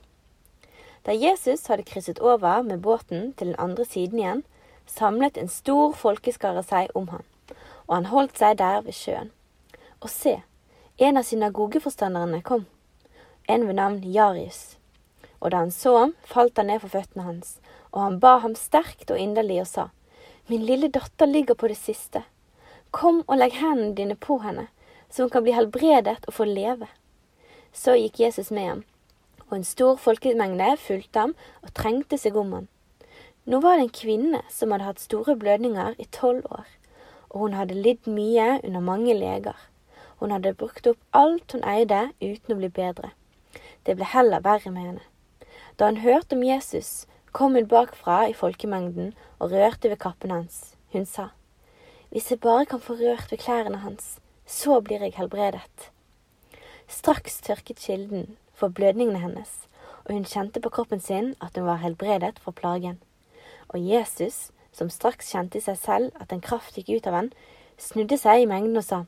Da 1.06 1.14
Jesus 1.16 1.66
hadde 1.70 1.86
krysset 1.88 2.20
over 2.20 2.62
med 2.62 2.82
båten 2.84 3.32
til 3.32 3.52
den 3.52 3.58
andre 3.58 3.86
siden 3.88 4.18
igjen, 4.20 4.42
samlet 4.86 5.38
en 5.38 5.48
stor 5.48 5.94
folkeskare 5.96 6.62
seg 6.66 6.90
om 6.94 7.08
ham, 7.14 7.24
og 7.86 7.94
han 7.94 8.10
holdt 8.12 8.38
seg 8.38 8.58
der 8.60 8.82
ved 8.84 8.96
sjøen. 8.96 9.30
Og 10.00 10.10
se, 10.10 10.40
en 10.98 11.16
av 11.16 11.24
synagogeforstanderne 11.28 12.42
kom, 12.44 12.66
en 13.48 13.66
ved 13.66 13.78
navn 13.78 14.02
Jarius. 14.04 14.76
Og 15.40 15.52
da 15.52 15.62
han 15.64 15.72
så 15.72 15.96
ham, 15.96 16.12
falt 16.28 16.58
han 16.60 16.68
ned 16.68 16.82
for 16.82 16.92
føttene 16.92 17.24
hans, 17.24 17.56
og 17.92 18.02
han 18.04 18.20
ba 18.20 18.36
ham 18.44 18.54
sterkt 18.58 19.10
og 19.10 19.18
inderlig 19.18 19.62
og 19.62 19.70
sa, 19.70 19.86
Min 20.50 20.64
lille 20.66 20.88
datter 20.88 21.26
ligger 21.26 21.54
på 21.54 21.68
det 21.70 21.76
siste. 21.78 22.24
Kom 22.90 23.20
og 23.28 23.36
legg 23.38 23.52
hendene 23.60 23.94
dine 23.94 24.16
på 24.18 24.40
henne, 24.42 24.64
så 25.06 25.22
hun 25.22 25.30
kan 25.30 25.44
bli 25.46 25.52
helbredet 25.54 26.24
og 26.26 26.34
få 26.34 26.46
leve. 26.48 26.88
Så 27.70 27.94
gikk 27.94 28.18
Jesus 28.18 28.50
med 28.50 28.66
ham, 28.66 28.80
og 29.46 29.60
en 29.60 29.66
stor 29.68 30.00
folkemengde 30.02 30.72
fulgte 30.82 31.22
ham 31.22 31.34
og 31.62 31.70
trengte 31.78 32.18
seg 32.18 32.34
om 32.42 32.50
ham. 32.56 32.66
Nå 33.46 33.60
var 33.62 33.78
det 33.78 33.84
en 33.84 33.94
kvinne 34.00 34.40
som 34.50 34.74
hadde 34.74 34.88
hatt 34.88 35.04
store 35.04 35.36
blødninger 35.38 35.94
i 36.02 36.08
tolv 36.10 36.42
år, 36.50 36.66
og 37.30 37.44
hun 37.44 37.54
hadde 37.54 37.78
lidd 37.78 38.10
mye 38.10 38.56
under 38.58 38.82
mange 38.82 39.14
leger. 39.14 39.54
Hun 40.18 40.34
hadde 40.34 40.56
brukt 40.58 40.90
opp 40.90 40.98
alt 41.14 41.54
hun 41.54 41.62
eide 41.62 42.08
uten 42.18 42.56
å 42.56 42.58
bli 42.58 42.72
bedre. 42.74 43.12
Det 43.86 43.94
ble 43.94 44.10
heller 44.16 44.42
verre 44.42 44.74
med 44.74 44.88
henne. 44.88 45.06
Da 45.78 45.92
hun 45.92 46.02
hørte 46.02 46.34
om 46.34 46.42
Jesus, 46.42 47.06
kom 47.32 47.54
hun 47.54 47.68
bakfra 47.70 48.24
i 48.28 48.34
folkemengden 48.34 49.12
og 49.38 49.52
rørte 49.52 49.90
ved 49.90 50.00
kappen 50.02 50.30
hans. 50.30 50.74
Hun 50.92 51.06
sa, 51.06 51.28
Hvis 52.10 52.30
jeg 52.30 52.40
bare 52.40 52.66
kan 52.66 52.80
få 52.80 52.92
rørt 52.92 53.30
ved 53.30 53.38
klærne 53.38 53.78
hans, 53.78 54.18
så 54.46 54.80
blir 54.80 55.00
jeg 55.00 55.14
helbredet. 55.16 55.90
Straks 56.88 57.40
tørket 57.40 57.76
kilden 57.76 58.36
for 58.54 58.68
blødningene 58.68 59.18
hennes, 59.18 59.68
og 60.04 60.14
hun 60.14 60.24
kjente 60.24 60.60
på 60.60 60.68
kroppen 60.68 61.00
sin 61.00 61.34
at 61.40 61.54
hun 61.54 61.66
var 61.66 61.78
helbredet 61.84 62.38
fra 62.38 62.50
plagen. 62.50 62.98
Og 63.68 63.78
Jesus, 63.78 64.50
som 64.72 64.90
straks 64.90 65.30
kjente 65.30 65.58
i 65.58 65.62
seg 65.62 65.78
selv 65.78 66.10
at 66.20 66.32
en 66.32 66.42
kraft 66.42 66.74
gikk 66.74 66.90
ut 66.96 67.06
av 67.06 67.14
han, 67.14 67.30
snudde 67.78 68.18
seg 68.18 68.42
i 68.42 68.50
mengden 68.50 68.76
og 68.76 68.84
sa, 68.84 69.04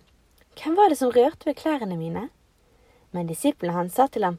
Hvem 0.54 0.76
var 0.76 0.92
det 0.92 0.98
som 1.00 1.10
rørte 1.10 1.48
ved 1.48 1.58
klærne 1.58 1.96
mine? 1.96 2.28
Men 3.10 3.26
disiplene 3.26 3.74
hans 3.74 3.98
sa 3.98 4.06
til 4.06 4.24
ham, 4.24 4.38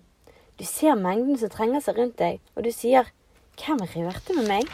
Du 0.59 0.63
ser 0.63 0.95
mengden 0.95 1.37
som 1.37 1.49
trenger 1.49 1.81
seg 1.81 1.97
rundt 1.97 2.17
deg, 2.17 2.39
og 2.55 2.63
du 2.63 2.71
sier, 2.71 3.09
Hvem 3.53 3.79
rørte 3.79 4.33
med 4.33 4.47
meg? 4.49 4.69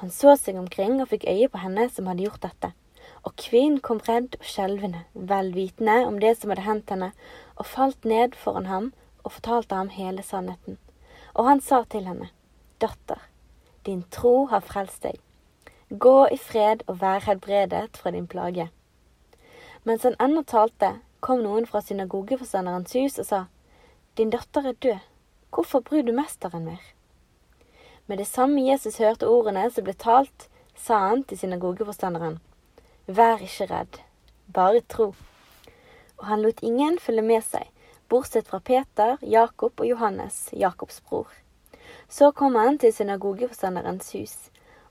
Han 0.00 0.10
så 0.10 0.32
seg 0.40 0.56
omkring 0.56 1.02
og 1.02 1.10
fikk 1.10 1.26
øye 1.28 1.48
på 1.52 1.60
henne 1.60 1.84
som 1.92 2.06
hadde 2.08 2.24
gjort 2.24 2.42
dette. 2.42 2.70
Og 3.26 3.34
kvinnen 3.36 3.80
kom 3.84 4.00
redd 4.06 4.38
og 4.38 4.46
skjelvende, 4.46 5.04
vel 5.12 5.52
vitende 5.54 6.06
om 6.06 6.16
det 6.22 6.32
som 6.38 6.50
hadde 6.50 6.64
hendt 6.64 6.90
henne, 6.90 7.10
og 7.60 7.66
falt 7.66 8.08
ned 8.08 8.38
foran 8.38 8.70
ham 8.70 8.92
og 9.22 9.34
fortalte 9.36 9.76
ham 9.76 9.90
hele 9.92 10.24
sannheten. 10.24 10.78
Og 11.34 11.50
han 11.50 11.60
sa 11.60 11.82
til 11.84 12.08
henne, 12.08 12.30
Datter, 12.80 13.20
din 13.86 14.04
tro 14.10 14.46
har 14.46 14.64
frelst 14.64 15.04
deg. 15.04 15.20
Gå 15.90 16.16
i 16.32 16.40
fred 16.40 16.86
og 16.86 17.02
vær 17.02 17.26
helbredet 17.28 18.00
fra 18.00 18.14
din 18.14 18.26
plage. 18.26 18.70
Mens 19.84 20.08
han 20.08 20.16
ennå 20.22 20.42
talte, 20.42 20.96
kom 21.20 21.44
noen 21.44 21.66
fra 21.66 21.82
synagogeforstanderens 21.84 22.96
hus 22.96 23.20
og 23.20 23.28
sa, 23.28 23.44
Din 24.16 24.30
datter 24.30 24.72
er 24.72 24.80
død 24.82 25.17
Hvorfor 25.50 25.80
bryr 25.80 26.02
du 26.02 26.12
mesteren 26.12 26.64
mer? 26.64 26.82
Med 28.06 28.18
det 28.18 28.26
samme 28.26 28.60
Jesus 28.60 28.98
hørte 28.98 29.28
ordene 29.28 29.64
som 29.70 29.84
ble 29.86 29.94
talt, 29.96 30.48
sa 30.76 30.98
han 31.08 31.24
til 31.24 31.40
synagogeforstanderen, 31.40 32.38
Vær 33.08 33.40
ikke 33.40 33.66
redd, 33.70 33.98
bare 34.54 34.82
tro. 34.92 35.14
Og 36.18 36.26
han 36.28 36.42
lot 36.44 36.60
ingen 36.62 36.98
følge 37.00 37.24
med 37.24 37.44
seg, 37.46 37.64
bortsett 38.08 38.48
fra 38.48 38.60
Peter, 38.60 39.16
Jakob 39.22 39.80
og 39.80 39.88
Johannes, 39.88 40.50
Jakobs 40.52 41.00
bror. 41.00 41.32
Så 42.08 42.30
kom 42.32 42.54
han 42.60 42.76
til 42.78 42.92
synagogeforstanderens 42.92 44.12
hus, 44.12 44.36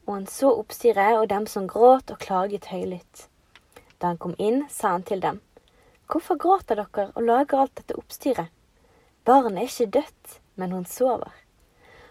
og 0.07 0.15
han 0.15 0.27
så 0.27 0.51
oppstyret 0.57 1.19
og 1.19 1.29
dem 1.29 1.45
som 1.45 1.69
gråt 1.69 2.09
og 2.09 2.19
klaget 2.25 2.71
høylytt. 2.73 3.27
Da 4.01 4.13
han 4.13 4.17
kom 4.17 4.33
inn, 4.37 4.65
sa 4.69 4.95
han 4.97 5.05
til 5.05 5.21
dem, 5.21 5.41
Hvorfor 6.07 6.37
gråter 6.39 6.79
dere 6.79 7.11
og 7.13 7.23
lager 7.23 7.61
alt 7.61 7.77
dette 7.77 7.97
oppstyret? 7.99 8.49
Barnet 9.25 9.57
er 9.59 9.67
ikke 9.67 9.91
dødt, 9.99 10.37
men 10.57 10.73
hun 10.73 10.85
sover. 10.85 11.31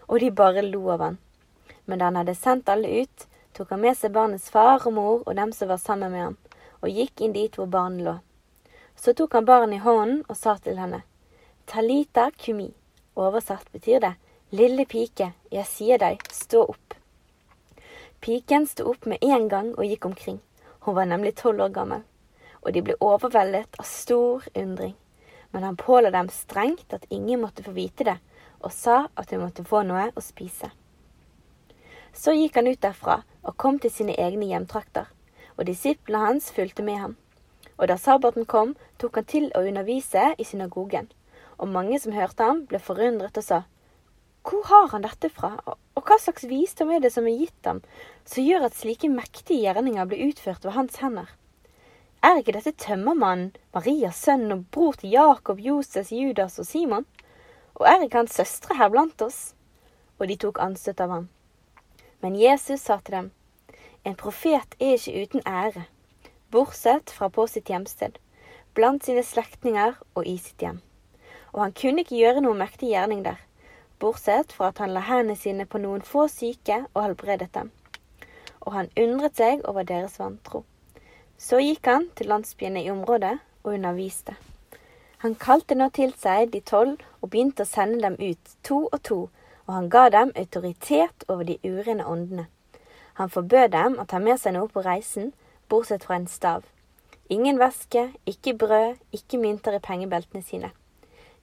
Og 0.07 0.19
de 0.23 0.31
bare 0.31 0.63
lo 0.65 0.87
av 0.95 1.03
han. 1.03 1.17
Men 1.85 1.99
da 1.99 2.09
han 2.09 2.19
hadde 2.19 2.35
sendt 2.35 2.69
alle 2.71 3.03
ut, 3.03 3.27
tok 3.53 3.75
han 3.75 3.83
med 3.83 3.97
seg 3.99 4.15
barnets 4.15 4.49
far 4.53 4.83
og 4.87 4.95
mor 4.95 5.21
og 5.25 5.35
dem 5.35 5.53
som 5.55 5.69
var 5.71 5.81
sammen 5.83 6.11
med 6.11 6.23
ham, 6.23 6.37
og 6.81 6.89
gikk 6.93 7.21
inn 7.21 7.35
dit 7.35 7.55
hvor 7.55 7.69
barnet 7.71 8.05
lå. 8.07 8.15
Så 8.95 9.13
tok 9.13 9.37
han 9.37 9.45
barnet 9.45 9.77
i 9.77 9.83
hånden 9.83 10.23
og 10.27 10.37
sa 10.39 10.57
til 10.63 10.79
henne, 10.81 11.03
Talita 11.67 12.29
kumi. 12.31 12.71
Oversatt 13.17 13.71
betyr 13.73 13.99
det, 13.99 14.13
lille 14.55 14.85
pike, 14.87 15.31
jeg 15.51 15.67
sier 15.67 15.99
deg, 15.99 16.21
stå 16.31 16.63
opp. 16.69 16.93
Piken 18.23 18.67
sto 18.69 18.85
opp 18.91 19.05
med 19.09 19.21
en 19.21 19.49
gang 19.51 19.73
og 19.75 19.85
gikk 19.85 20.05
omkring. 20.05 20.39
Hun 20.85 20.95
var 20.95 21.09
nemlig 21.09 21.35
tolv 21.35 21.65
år 21.65 21.73
gammel, 21.75 22.05
og 22.61 22.71
de 22.73 22.83
ble 22.85 22.95
overveldet 23.03 23.75
av 23.79 23.89
stor 23.89 24.45
undring. 24.55 24.95
Men 25.51 25.63
han 25.63 25.79
påla 25.79 26.11
dem 26.11 26.29
strengt 26.29 26.93
at 26.93 27.05
ingen 27.09 27.41
måtte 27.41 27.65
få 27.65 27.73
vite 27.75 28.07
det, 28.07 28.17
og 28.61 28.73
sa 28.73 29.07
at 29.15 29.31
hun 29.31 29.43
måtte 29.43 29.65
få 29.67 29.83
noe 29.87 30.09
å 30.15 30.23
spise. 30.23 30.71
Så 32.13 32.33
gikk 32.33 32.57
han 32.57 32.69
ut 32.69 32.81
derfra 32.81 33.21
og 33.43 33.57
kom 33.61 33.77
til 33.79 33.93
sine 33.93 34.15
egne 34.17 34.49
hjemtrakter, 34.49 35.05
og 35.57 35.67
disiplene 35.69 36.25
hans 36.25 36.49
fulgte 36.53 36.85
med 36.85 36.99
ham. 37.01 37.15
Og 37.77 37.89
da 37.91 37.97
sabbaten 38.01 38.47
kom, 38.49 38.73
tok 38.97 39.19
han 39.19 39.27
til 39.29 39.49
å 39.53 39.63
undervise 39.69 40.31
i 40.37 40.45
synagogen, 40.47 41.11
og 41.57 41.69
mange 41.73 41.99
som 42.01 42.15
hørte 42.15 42.45
ham, 42.45 42.63
ble 42.69 42.81
forundret 42.81 43.37
og 43.37 43.45
sa, 43.45 43.63
Hvor 44.47 44.63
har 44.69 44.87
han 44.93 45.03
dette 45.03 45.29
fra, 45.29 45.57
og 45.67 46.07
hva 46.07 46.17
slags 46.21 46.47
visdom 46.47 46.91
er 46.95 47.01
det 47.03 47.11
som 47.13 47.27
er 47.27 47.37
gitt 47.37 47.67
ham, 47.67 47.81
som 48.25 48.45
gjør 48.45 48.69
at 48.69 48.77
slike 48.77 49.09
mektige 49.11 49.65
gjerninger 49.65 50.05
blir 50.07 50.29
utført 50.29 50.65
ved 50.65 50.77
hans 50.77 51.01
hender? 51.03 51.27
Er 52.23 52.39
ikke 52.39 52.55
dette 52.55 52.73
tømmermannen, 52.81 53.51
Marias 53.75 54.23
sønn 54.25 54.49
og 54.51 54.65
bror 54.73 54.97
til 54.97 55.13
Jakob, 55.13 55.59
Joses, 55.61 56.09
Judas 56.11 56.57
og 56.57 56.65
Simon? 56.65 57.05
Og 57.77 57.85
er 57.85 58.03
ikke 58.03 58.23
hans 58.23 58.37
søstre 58.37 58.77
her 58.77 58.89
blant 58.89 59.21
oss? 59.21 59.53
Og 60.17 60.27
de 60.29 60.37
tok 60.41 60.59
anstøt 60.61 61.01
av 61.03 61.13
ham. 61.13 61.27
Men 62.25 62.37
Jesus 62.39 62.81
sa 62.81 62.97
til 62.97 63.13
dem, 63.13 63.31
En 64.03 64.15
profet 64.15 64.75
er 64.79 64.95
ikke 64.95 65.23
uten 65.23 65.41
ære, 65.45 65.83
bortsett 66.51 67.11
fra 67.11 67.27
på 67.27 67.45
sitt 67.47 67.67
hjemsted, 67.69 68.15
blant 68.73 69.05
sine 69.05 69.23
slektninger 69.23 69.97
og 70.15 70.25
i 70.25 70.37
sitt 70.37 70.61
hjem. 70.63 70.79
Og 71.53 71.61
han 71.61 71.75
kunne 71.75 72.05
ikke 72.05 72.15
gjøre 72.15 72.41
noen 72.45 72.61
mektig 72.61 72.93
gjerning 72.93 73.25
der, 73.25 73.41
bortsett 73.99 74.53
fra 74.55 74.71
at 74.71 74.79
han 74.79 74.93
la 74.95 75.03
hendene 75.03 75.35
sine 75.35 75.65
på 75.65 75.81
noen 75.83 76.01
få 76.01 76.27
syke 76.31 76.85
og 76.93 77.01
helbredet 77.03 77.51
dem. 77.53 77.71
Og 78.61 78.73
han 78.73 78.91
undret 78.97 79.37
seg 79.37 79.65
over 79.67 79.83
deres 79.83 80.19
vantro. 80.21 80.63
Så 81.37 81.59
gikk 81.61 81.85
han 81.85 82.09
til 82.15 82.31
landsbyene 82.31 82.85
i 82.85 82.91
området 82.91 83.37
og 83.63 83.73
underviste. 83.73 84.37
Han 85.23 85.33
kalte 85.35 85.73
nå 85.73 85.87
til 85.97 86.11
seg 86.21 86.51
de 86.53 86.59
tolv 86.61 87.01
og 87.21 87.31
begynte 87.31 87.65
å 87.65 87.69
sende 87.69 88.03
dem 88.03 88.17
ut 88.21 88.51
to 88.67 88.83
og 88.85 88.99
to, 89.07 89.19
og 89.65 89.71
han 89.73 89.89
ga 89.89 90.03
dem 90.13 90.31
autoritet 90.37 91.23
over 91.27 91.47
de 91.47 91.57
urene 91.63 92.05
åndene. 92.05 92.45
Han 93.17 93.31
forbød 93.33 93.71
dem 93.73 93.95
å 93.97 94.05
ta 94.05 94.19
med 94.21 94.37
seg 94.37 94.53
noe 94.53 94.69
på 94.69 94.83
reisen, 94.85 95.31
bortsett 95.69 96.05
fra 96.05 96.19
en 96.19 96.27
stav. 96.29 96.67
Ingen 97.33 97.57
væske, 97.57 98.11
ikke 98.29 98.53
brød, 98.61 98.99
ikke 99.11 99.39
mynter 99.41 99.79
i 99.79 99.81
pengebeltene 99.83 100.43
sine. 100.45 100.69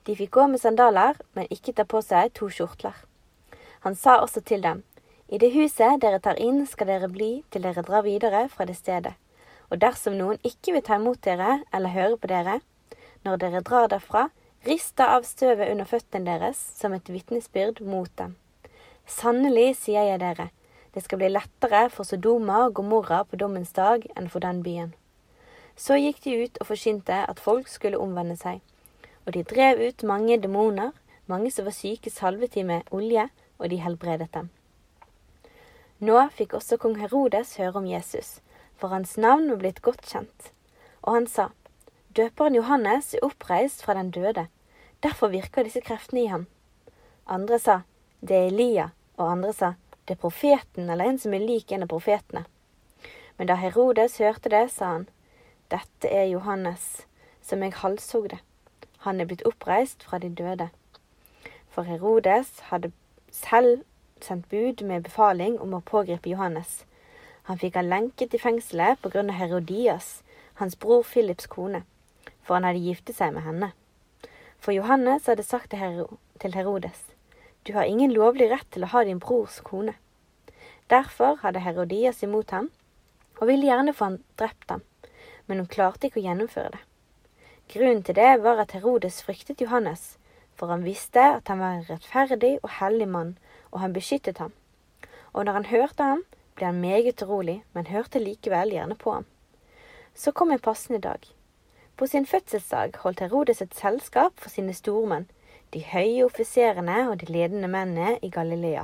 De 0.07 0.15
fikk 0.15 0.31
gå 0.37 0.45
med 0.47 0.63
sandaler, 0.63 1.19
men 1.33 1.51
ikke 1.51 1.73
ta 1.75 1.83
på 1.83 1.99
seg 2.01 2.31
to 2.37 2.47
skjortler. 2.47 2.95
Han 3.83 3.99
sa 3.99 4.21
også 4.21 4.41
til 4.41 4.63
dem, 4.63 4.83
I 5.27 5.37
det 5.41 5.51
huset 5.51 5.99
dere 6.01 6.21
tar 6.23 6.39
inn, 6.39 6.63
skal 6.69 6.87
dere 6.87 7.09
bli 7.09 7.43
til 7.51 7.65
dere 7.65 7.83
drar 7.83 8.05
videre 8.05 8.47
fra 8.49 8.65
det 8.65 8.77
stedet. 8.77 9.13
Og 9.69 9.81
dersom 9.81 10.15
noen 10.15 10.39
ikke 10.45 10.77
vil 10.77 10.85
ta 10.85 10.95
imot 10.95 11.19
dere 11.25 11.63
eller 11.73 11.91
høre 11.91 12.17
på 12.21 12.29
dere, 12.29 12.59
når 13.25 13.41
dere 13.41 13.61
drar 13.65 13.89
derfra, 13.91 14.27
rista 14.65 15.11
av 15.15 15.25
støvet 15.25 15.71
under 15.71 15.87
føttene 15.89 16.25
deres 16.29 16.59
som 16.77 16.93
et 16.93 17.09
vitnesbyrd 17.09 17.81
mot 17.85 18.11
dem. 18.17 18.35
Sannelig, 19.05 19.75
sier 19.83 20.05
jeg 20.09 20.21
dere, 20.21 20.49
det 20.95 21.03
skal 21.03 21.19
bli 21.19 21.27
lettere 21.33 21.89
for 21.91 22.07
Sodoma 22.07 22.61
og 22.67 22.77
Gomorra 22.77 23.23
på 23.27 23.37
dommens 23.41 23.73
dag 23.75 24.05
enn 24.15 24.29
for 24.31 24.45
den 24.45 24.61
byen. 24.63 24.93
Så 25.75 25.97
gikk 25.99 26.21
de 26.23 26.37
ut 26.45 26.59
og 26.61 26.69
forsynte 26.69 27.17
at 27.27 27.41
folk 27.43 27.67
skulle 27.67 27.99
omvende 27.99 28.37
seg. 28.39 28.61
Og 29.27 29.33
de 29.35 29.43
drev 29.43 29.81
ut 29.83 30.05
mange 30.07 30.37
demoner, 30.39 30.93
mange 31.27 31.51
som 31.51 31.67
var 31.67 31.75
syke 31.75 32.13
salvet 32.13 32.55
de 32.55 32.63
med 32.63 32.87
olje, 32.95 33.27
og 33.57 33.69
de 33.71 33.81
helbredet 33.83 34.29
dem. 34.33 34.49
Nå 35.99 36.15
fikk 36.35 36.55
også 36.55 36.77
kong 36.79 36.97
Herodes 36.99 37.55
høre 37.59 37.79
om 37.79 37.85
Jesus, 37.87 38.39
for 38.75 38.91
hans 38.91 39.17
navn 39.17 39.49
var 39.51 39.61
blitt 39.61 39.81
godt 39.83 40.03
kjent. 40.07 40.51
Og 41.03 41.19
han 41.19 41.27
sa, 41.27 41.49
Døperen 42.15 42.55
Johannes 42.55 43.09
er 43.13 43.25
oppreist 43.27 43.81
fra 43.83 43.93
den 43.93 44.07
døde, 44.11 44.45
derfor 45.03 45.27
virker 45.27 45.65
disse 45.67 45.81
kreftene 45.83 46.21
i 46.21 46.27
ham. 46.31 46.45
Andre 47.27 47.57
sa, 47.59 47.73
det 48.21 48.35
er 48.37 48.45
Elia, 48.47 48.85
og 49.17 49.31
andre 49.31 49.49
sa, 49.53 49.71
det 50.07 50.15
er 50.15 50.21
profeten 50.21 50.87
eller 50.89 51.09
en 51.09 51.17
som 51.19 51.33
er 51.35 51.43
lik 51.43 51.73
en 51.75 51.81
av 51.83 51.89
profetene. 51.91 52.45
Men 53.35 53.49
da 53.49 53.57
Herodes 53.59 54.15
hørte 54.23 54.47
det, 54.53 54.61
sa 54.71 54.93
han, 54.93 55.03
dette 55.73 56.07
er 56.07 56.29
Johannes, 56.29 57.03
som 57.43 57.65
jeg 57.65 57.75
halshogde. 57.81 58.39
Han 59.03 59.19
er 59.19 59.27
blitt 59.27 59.43
oppreist 59.49 60.05
fra 60.07 60.19
de 60.23 60.29
døde. 60.31 60.69
For 61.67 61.83
Herodes 61.83 62.61
hadde 62.69 62.93
selv 63.27 63.83
sendt 64.23 64.47
bud 64.53 64.85
med 64.87 65.03
befaling 65.09 65.59
om 65.59 65.75
å 65.75 65.83
pågripe 65.83 66.31
Johannes. 66.31 66.85
Han 67.51 67.59
fikk 67.59 67.75
han 67.75 67.91
lenket 67.91 68.39
i 68.39 68.39
fengselet 68.39 69.03
på 69.03 69.11
grunn 69.11 69.33
av 69.35 69.41
Herodias, 69.41 70.21
hans 70.63 70.79
bror 70.79 71.03
Philips 71.03 71.51
kone 71.51 71.83
for 72.45 72.55
han 72.57 72.67
hadde 72.69 72.85
giftet 72.85 73.17
seg 73.17 73.33
med 73.35 73.43
henne. 73.47 73.71
For 74.61 74.73
Johannes 74.75 75.27
hadde 75.29 75.43
sagt 75.43 75.73
til 75.73 76.55
Herodes, 76.55 77.01
du 77.65 77.73
har 77.73 77.89
ingen 77.89 78.13
lovlig 78.13 78.51
rett 78.51 78.67
til 78.71 78.85
å 78.85 78.91
ha 78.93 79.03
din 79.03 79.19
brors 79.19 79.57
kone. 79.65 79.95
Derfor 80.87 81.39
hadde 81.41 81.63
Herodias 81.65 82.21
imot 82.23 82.53
ham, 82.53 82.69
og 83.41 83.49
ville 83.49 83.65
gjerne 83.65 83.93
få 83.93 84.11
han 84.11 84.19
drept 84.37 84.69
ham, 84.69 84.83
men 85.49 85.61
hun 85.61 85.69
klarte 85.69 86.07
ikke 86.07 86.21
å 86.21 86.25
gjennomføre 86.27 86.75
det. 86.75 86.83
Grunnen 87.73 88.03
til 88.05 88.17
det 88.19 88.35
var 88.43 88.61
at 88.61 88.75
Herodes 88.77 89.23
fryktet 89.25 89.63
Johannes, 89.65 90.19
for 90.53 90.69
han 90.69 90.85
visste 90.85 91.23
at 91.39 91.49
han 91.49 91.59
var 91.59 91.79
en 91.79 91.87
rettferdig 91.89 92.59
og 92.61 92.69
hellig 92.77 93.07
mann, 93.09 93.33
og 93.73 93.81
han 93.81 93.95
beskyttet 93.97 94.37
ham. 94.37 94.53
Og 95.33 95.47
når 95.47 95.57
han 95.57 95.71
hørte 95.71 96.11
ham, 96.13 96.21
ble 96.55 96.69
han 96.69 96.79
meget 96.79 97.23
urolig, 97.25 97.63
men 97.73 97.89
hørte 97.89 98.21
likevel 98.21 98.71
gjerne 98.77 98.95
på 98.95 99.17
ham. 99.17 99.25
Så 100.13 100.31
kom 100.31 100.53
en 100.53 100.61
passende 100.61 101.01
dag. 101.03 101.25
På 101.97 102.07
sin 102.07 102.25
fødselsdag 102.25 102.97
holdt 103.03 103.19
Herodes 103.19 103.61
et 103.61 103.75
selskap 103.75 104.33
for 104.35 104.51
sine 104.51 104.73
stormenn, 104.75 105.29
de 105.73 105.79
høye 105.79 106.25
offiserene 106.25 106.97
og 107.07 107.21
de 107.21 107.29
ledende 107.31 107.69
mennene 107.71 108.17
i 108.21 108.29
Galilea. 108.29 108.83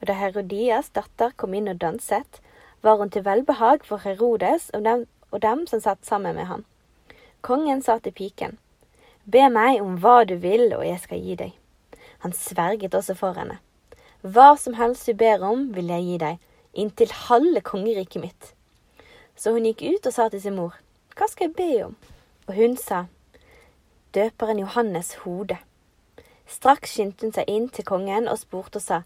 Og 0.00 0.08
da 0.10 0.16
Herodias 0.18 0.88
datter 0.90 1.30
kom 1.38 1.54
inn 1.54 1.70
og 1.70 1.78
danset, 1.80 2.40
var 2.82 2.98
hun 2.98 3.12
til 3.14 3.22
velbehag 3.24 3.86
for 3.86 4.02
Herodes 4.02 4.70
og 4.74 4.82
dem, 4.84 5.04
og 5.30 5.42
dem 5.42 5.62
som 5.70 5.80
satt 5.80 6.02
sammen 6.06 6.34
med 6.34 6.48
ham. 6.50 6.64
Kongen 7.46 7.82
sa 7.82 7.98
til 7.98 8.12
piken, 8.12 8.58
Be 9.24 9.46
meg 9.46 9.78
om 9.78 10.00
hva 10.02 10.24
du 10.26 10.34
vil, 10.42 10.72
og 10.74 10.82
jeg 10.82 10.98
skal 10.98 11.22
gi 11.22 11.36
deg. 11.38 11.52
Han 12.26 12.34
sverget 12.34 12.94
også 12.94 13.14
for 13.14 13.38
henne. 13.38 13.60
Hva 14.22 14.56
som 14.58 14.74
helst 14.74 15.06
du 15.06 15.14
ber 15.14 15.46
om, 15.46 15.68
vil 15.76 15.94
jeg 15.94 16.08
gi 16.08 16.18
deg, 16.24 16.42
inntil 16.74 17.14
halve 17.28 17.62
kongeriket 17.62 18.22
mitt. 18.22 18.50
Så 19.38 19.54
hun 19.54 19.70
gikk 19.70 19.86
ut 19.86 20.10
og 20.10 20.16
sa 20.18 20.26
til 20.28 20.42
sin 20.42 20.58
mor, 20.58 20.74
Hva 21.14 21.30
skal 21.30 21.52
jeg 21.52 21.54
be 21.54 21.84
om? 21.84 21.94
Og 22.46 22.54
hun 22.54 22.76
sa, 22.76 23.04
Døperen 24.14 24.58
Johannes' 24.60 25.16
hode. 25.24 25.56
Straks 26.46 26.90
skyndte 26.92 27.26
hun 27.26 27.32
seg 27.32 27.48
inn 27.48 27.68
til 27.72 27.86
kongen 27.88 28.28
og 28.28 28.40
spurte 28.40 28.80
og 28.80 28.84
sa, 28.84 29.02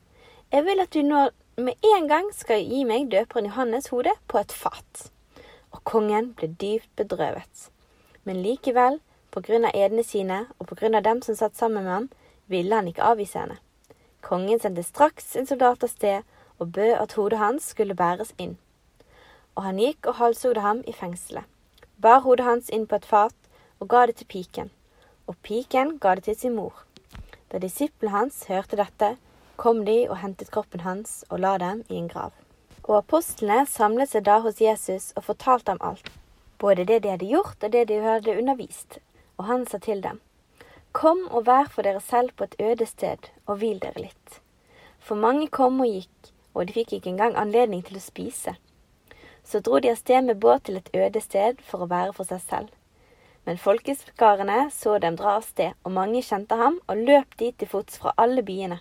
Jeg 0.52 0.64
vil 0.64 0.81
at 0.81 0.95
du 0.95 1.02
nå 1.02 1.28
med 1.57 1.75
en 1.95 2.09
gang 2.09 2.31
skal 2.35 2.62
gi 2.64 2.85
meg 2.85 3.11
døperen 3.11 3.50
Johannes' 3.50 3.91
hode 3.91 4.15
på 4.28 4.39
et 4.39 4.52
fat. 4.52 5.10
Og 5.73 5.84
kongen 5.84 6.32
ble 6.34 6.49
dypt 6.49 6.91
bedrøvet. 6.97 7.71
Men 8.25 8.43
likevel, 8.43 9.00
på 9.30 9.41
grunn 9.41 9.67
av 9.69 9.75
edene 9.75 10.04
sine 10.04 10.47
og 10.58 10.67
på 10.67 10.78
grunn 10.80 10.95
av 10.95 11.04
dem 11.04 11.23
som 11.23 11.37
satt 11.37 11.56
sammen 11.56 11.84
med 11.84 11.93
ham, 11.93 12.08
ville 12.47 12.75
han 12.75 12.89
ikke 12.89 13.04
avvise 13.04 13.39
henne. 13.39 13.58
Kongen 14.23 14.60
sendte 14.60 14.82
straks 14.82 15.37
en 15.37 15.47
soldat 15.47 15.84
av 15.84 15.93
sted 15.93 16.23
og 16.58 16.73
bød 16.73 16.95
at 16.95 17.13
hodet 17.13 17.39
hans 17.39 17.69
skulle 17.75 17.95
bæres 17.95 18.32
inn. 18.39 18.56
Og 19.54 19.63
han 19.69 19.78
gikk 19.78 20.06
og 20.06 20.19
halshogde 20.23 20.65
ham 20.65 20.82
i 20.87 20.93
fengselet 20.93 21.45
bar 21.97 22.21
hodet 22.25 22.45
hans 22.47 22.71
inn 22.71 22.87
på 22.87 22.99
et 23.00 23.09
fat 23.09 23.37
og 23.80 23.89
ga 23.93 24.06
det 24.06 24.19
til 24.19 24.28
piken, 24.32 24.71
og 25.28 25.37
piken 25.43 25.97
ga 26.00 26.15
det 26.17 26.26
til 26.28 26.37
sin 26.41 26.56
mor. 26.56 26.85
Da 27.52 27.61
disiplene 27.63 28.13
hans 28.13 28.45
hørte 28.50 28.76
dette, 28.76 29.17
kom 29.56 29.85
de 29.87 30.02
og 30.11 30.19
hentet 30.21 30.50
kroppen 30.52 30.85
hans 30.85 31.23
og 31.30 31.41
la 31.41 31.56
dem 31.63 31.82
i 31.89 31.97
en 31.97 32.11
grav. 32.13 32.32
Og 32.85 32.99
apostlene 33.00 33.67
samlet 33.67 34.13
seg 34.13 34.26
da 34.28 34.39
hos 34.45 34.61
Jesus 34.61 35.11
og 35.17 35.26
fortalte 35.30 35.73
ham 35.73 35.82
alt, 35.82 36.11
både 36.59 36.85
det 36.85 37.02
de 37.04 37.13
hadde 37.15 37.30
gjort 37.30 37.65
og 37.65 37.73
det 37.73 37.89
de 37.89 38.00
hadde 38.04 38.37
undervist. 38.39 39.00
Og 39.37 39.49
han 39.50 39.67
sa 39.67 39.78
til 39.78 40.00
dem, 40.04 40.21
Kom 40.97 41.26
og 41.28 41.45
vær 41.47 41.69
for 41.69 41.85
dere 41.85 42.00
selv 42.00 42.32
på 42.37 42.45
et 42.45 42.54
øde 42.61 42.87
sted, 42.87 43.28
og 43.47 43.59
hvil 43.61 43.82
dere 43.82 44.00
litt. 44.00 44.39
For 44.99 45.15
mange 45.15 45.49
kom 45.52 45.80
og 45.85 45.91
gikk, 45.93 46.30
og 46.54 46.67
de 46.67 46.73
fikk 46.73 46.95
ikke 46.97 47.11
engang 47.13 47.37
anledning 47.37 47.82
til 47.85 47.99
å 47.99 48.04
spise. 48.04 48.56
Så 49.47 49.61
dro 49.63 49.78
de 49.78 49.93
av 49.95 50.00
sted 50.00 50.26
med 50.26 50.41
båt 50.43 50.65
til 50.67 50.80
et 50.80 50.91
øde 50.95 51.23
sted 51.23 51.63
for 51.63 51.85
å 51.85 51.91
være 51.91 52.13
for 52.17 52.26
seg 52.26 52.43
selv. 52.43 52.73
Men 53.47 53.61
folkeskarene 53.63 54.65
så 54.75 54.97
dem 54.99 55.15
dra 55.17 55.37
av 55.39 55.45
sted, 55.47 55.76
og 55.87 55.95
mange 55.95 56.23
kjente 56.26 56.59
ham 56.59 56.80
og 56.91 57.04
løp 57.09 57.37
dit 57.39 57.54
til 57.54 57.71
fots 57.71 58.00
fra 58.02 58.15
alle 58.19 58.43
byene. 58.43 58.80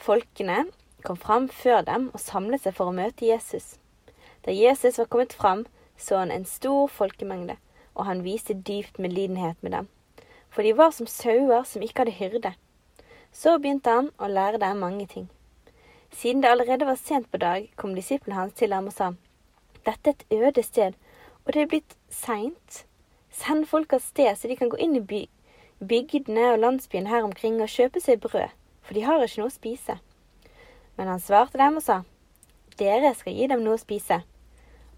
Folkene 0.00 0.64
kom 1.04 1.18
fram 1.20 1.50
før 1.52 1.84
dem 1.84 2.08
og 2.14 2.24
samlet 2.24 2.64
seg 2.64 2.78
for 2.78 2.88
å 2.88 2.96
møte 2.96 3.28
Jesus. 3.28 3.76
Da 4.46 4.54
Jesus 4.56 4.96
var 4.96 5.10
kommet 5.12 5.36
fram, 5.36 5.66
så 6.00 6.22
han 6.22 6.32
en 6.32 6.48
stor 6.48 6.88
folkemengde, 6.88 7.58
og 7.92 8.06
han 8.08 8.24
viste 8.24 8.56
dypt 8.56 8.96
medlidenhet 8.96 9.60
med 9.60 9.76
dem, 9.76 9.88
for 10.48 10.64
de 10.64 10.72
var 10.72 10.96
som 10.96 11.06
sauer 11.06 11.66
som 11.68 11.84
ikke 11.84 12.06
hadde 12.06 12.16
hyrde. 12.16 12.54
Så 13.32 13.58
begynte 13.60 13.92
han 13.92 14.08
å 14.16 14.30
lære 14.32 14.62
dem 14.64 14.80
mange 14.80 15.04
ting. 15.06 15.28
Siden 16.10 16.40
det 16.40 16.48
allerede 16.48 16.88
var 16.88 16.96
sent 16.96 17.28
på 17.30 17.38
dag, 17.38 17.68
kom 17.76 17.92
disiplene 17.94 18.40
hans 18.40 18.56
til 18.56 18.72
ham 18.72 18.88
og 18.88 18.96
sa, 18.96 19.12
dette 19.86 20.10
er 20.10 20.14
et 20.14 20.24
øde 20.32 20.62
sted, 20.62 20.96
og 21.44 21.52
det 21.54 21.62
er 21.62 21.70
blitt 21.72 21.96
seint. 22.08 22.84
Send 23.30 23.66
folk 23.66 23.92
av 23.92 24.02
sted, 24.04 24.36
så 24.36 24.48
de 24.48 24.56
kan 24.56 24.70
gå 24.70 24.78
inn 24.80 24.96
i 24.98 25.04
by 25.04 25.26
bygdene 25.80 26.52
og 26.52 26.58
landsbyen 26.58 27.06
her 27.06 27.24
omkring 27.24 27.60
og 27.62 27.68
kjøpe 27.72 28.00
seg 28.04 28.20
brød, 28.20 28.52
for 28.82 28.94
de 28.94 29.04
har 29.06 29.22
ikke 29.24 29.40
noe 29.40 29.48
å 29.48 29.54
spise. 29.54 29.96
Men 30.96 31.08
han 31.08 31.22
svarte 31.24 31.58
dem 31.58 31.78
og 31.80 31.84
sa, 31.84 32.02
Dere 32.76 33.14
skal 33.16 33.36
gi 33.36 33.46
dem 33.48 33.62
noe 33.64 33.78
å 33.78 33.80
spise. 33.80 34.20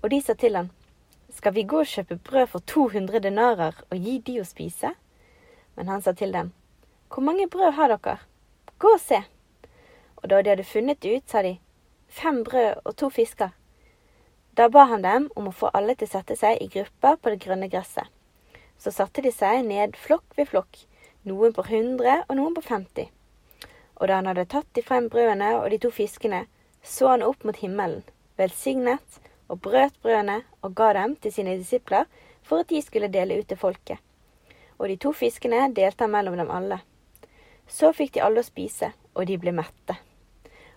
Og 0.02 0.10
de 0.10 0.18
sa 0.20 0.34
til 0.34 0.58
han, 0.58 0.70
Skal 1.32 1.54
vi 1.54 1.62
gå 1.62 1.78
og 1.80 1.86
kjøpe 1.86 2.18
brød 2.18 2.48
for 2.50 2.66
200 2.66 3.22
denarer 3.22 3.78
og 3.90 3.96
gi 3.96 4.18
de 4.18 4.40
å 4.40 4.44
spise? 4.44 4.92
Men 5.76 5.88
han 5.88 6.02
sa 6.02 6.12
til 6.12 6.32
dem, 6.32 6.52
Hvor 7.08 7.22
mange 7.22 7.46
brød 7.46 7.72
har 7.78 7.88
dere? 7.94 8.18
Gå 8.78 8.94
og 8.94 9.00
se. 9.00 9.22
Og 10.16 10.30
da 10.30 10.42
de 10.42 10.50
hadde 10.50 10.64
funnet 10.64 11.00
det 11.02 11.16
ut, 11.16 11.30
sa 11.30 11.42
de, 11.42 11.58
Fem 12.08 12.42
brød 12.44 12.82
og 12.84 12.96
to 12.96 13.08
fisker. 13.08 13.54
Da 14.54 14.68
ba 14.68 14.82
han 14.84 15.00
dem 15.02 15.30
om 15.36 15.46
å 15.48 15.54
få 15.56 15.70
alle 15.72 15.94
til 15.96 16.10
å 16.10 16.12
sette 16.12 16.34
seg 16.36 16.58
i 16.60 16.68
grupper 16.72 17.16
på 17.16 17.30
det 17.32 17.40
grønne 17.40 17.70
gresset. 17.72 18.04
Så 18.76 18.92
satte 18.92 19.24
de 19.24 19.30
seg 19.32 19.62
ned 19.64 19.96
flokk 19.96 20.36
ved 20.36 20.50
flokk, 20.50 20.82
noen 21.24 21.54
på 21.56 21.64
hundre 21.70 22.18
og 22.26 22.36
noen 22.36 22.52
på 22.58 22.64
femti. 22.66 23.06
Og 23.96 24.10
da 24.10 24.18
han 24.18 24.28
hadde 24.28 24.44
tatt 24.52 24.68
de 24.76 24.84
frem 24.84 25.08
brødene 25.08 25.54
og 25.56 25.70
de 25.72 25.80
to 25.80 25.92
fiskene, 25.94 26.42
så 26.84 27.14
han 27.14 27.24
opp 27.24 27.46
mot 27.48 27.56
himmelen, 27.64 28.04
velsignet 28.36 29.20
og 29.48 29.62
brøt 29.64 29.96
brødene 30.04 30.42
og 30.60 30.76
ga 30.76 30.92
dem 31.00 31.16
til 31.16 31.32
sine 31.32 31.56
disipler 31.56 32.04
for 32.44 32.60
at 32.60 32.68
de 32.74 32.84
skulle 32.84 33.12
dele 33.12 33.40
ut 33.40 33.48
til 33.48 33.60
folket. 33.64 34.04
Og 34.76 34.90
de 34.90 35.00
to 35.00 35.16
fiskene 35.16 35.64
delte 35.72 36.04
han 36.04 36.12
mellom 36.12 36.36
dem 36.36 36.52
alle. 36.52 36.82
Så 37.64 37.94
fikk 37.96 38.18
de 38.18 38.26
alle 38.26 38.44
å 38.44 38.50
spise, 38.52 38.92
og 39.16 39.30
de 39.30 39.40
ble 39.40 39.54
mette 39.56 39.96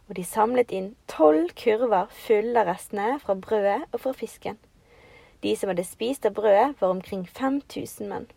og 0.09 0.15
de 0.15 0.23
samlet 0.23 0.71
inn 0.71 0.91
tolv 1.09 1.51
kurver 1.57 2.09
fulle 2.13 2.61
av 2.61 2.69
restene 2.69 3.15
fra 3.23 3.35
brødet 3.35 3.81
og 3.91 3.99
fra 4.03 4.13
fisken. 4.13 4.57
De 5.43 5.55
som 5.57 5.69
hadde 5.71 5.85
spist 5.85 6.25
av 6.25 6.35
brødet, 6.37 6.75
var 6.79 6.93
omkring 6.93 7.25
5000 7.27 8.09
menn. 8.09 8.27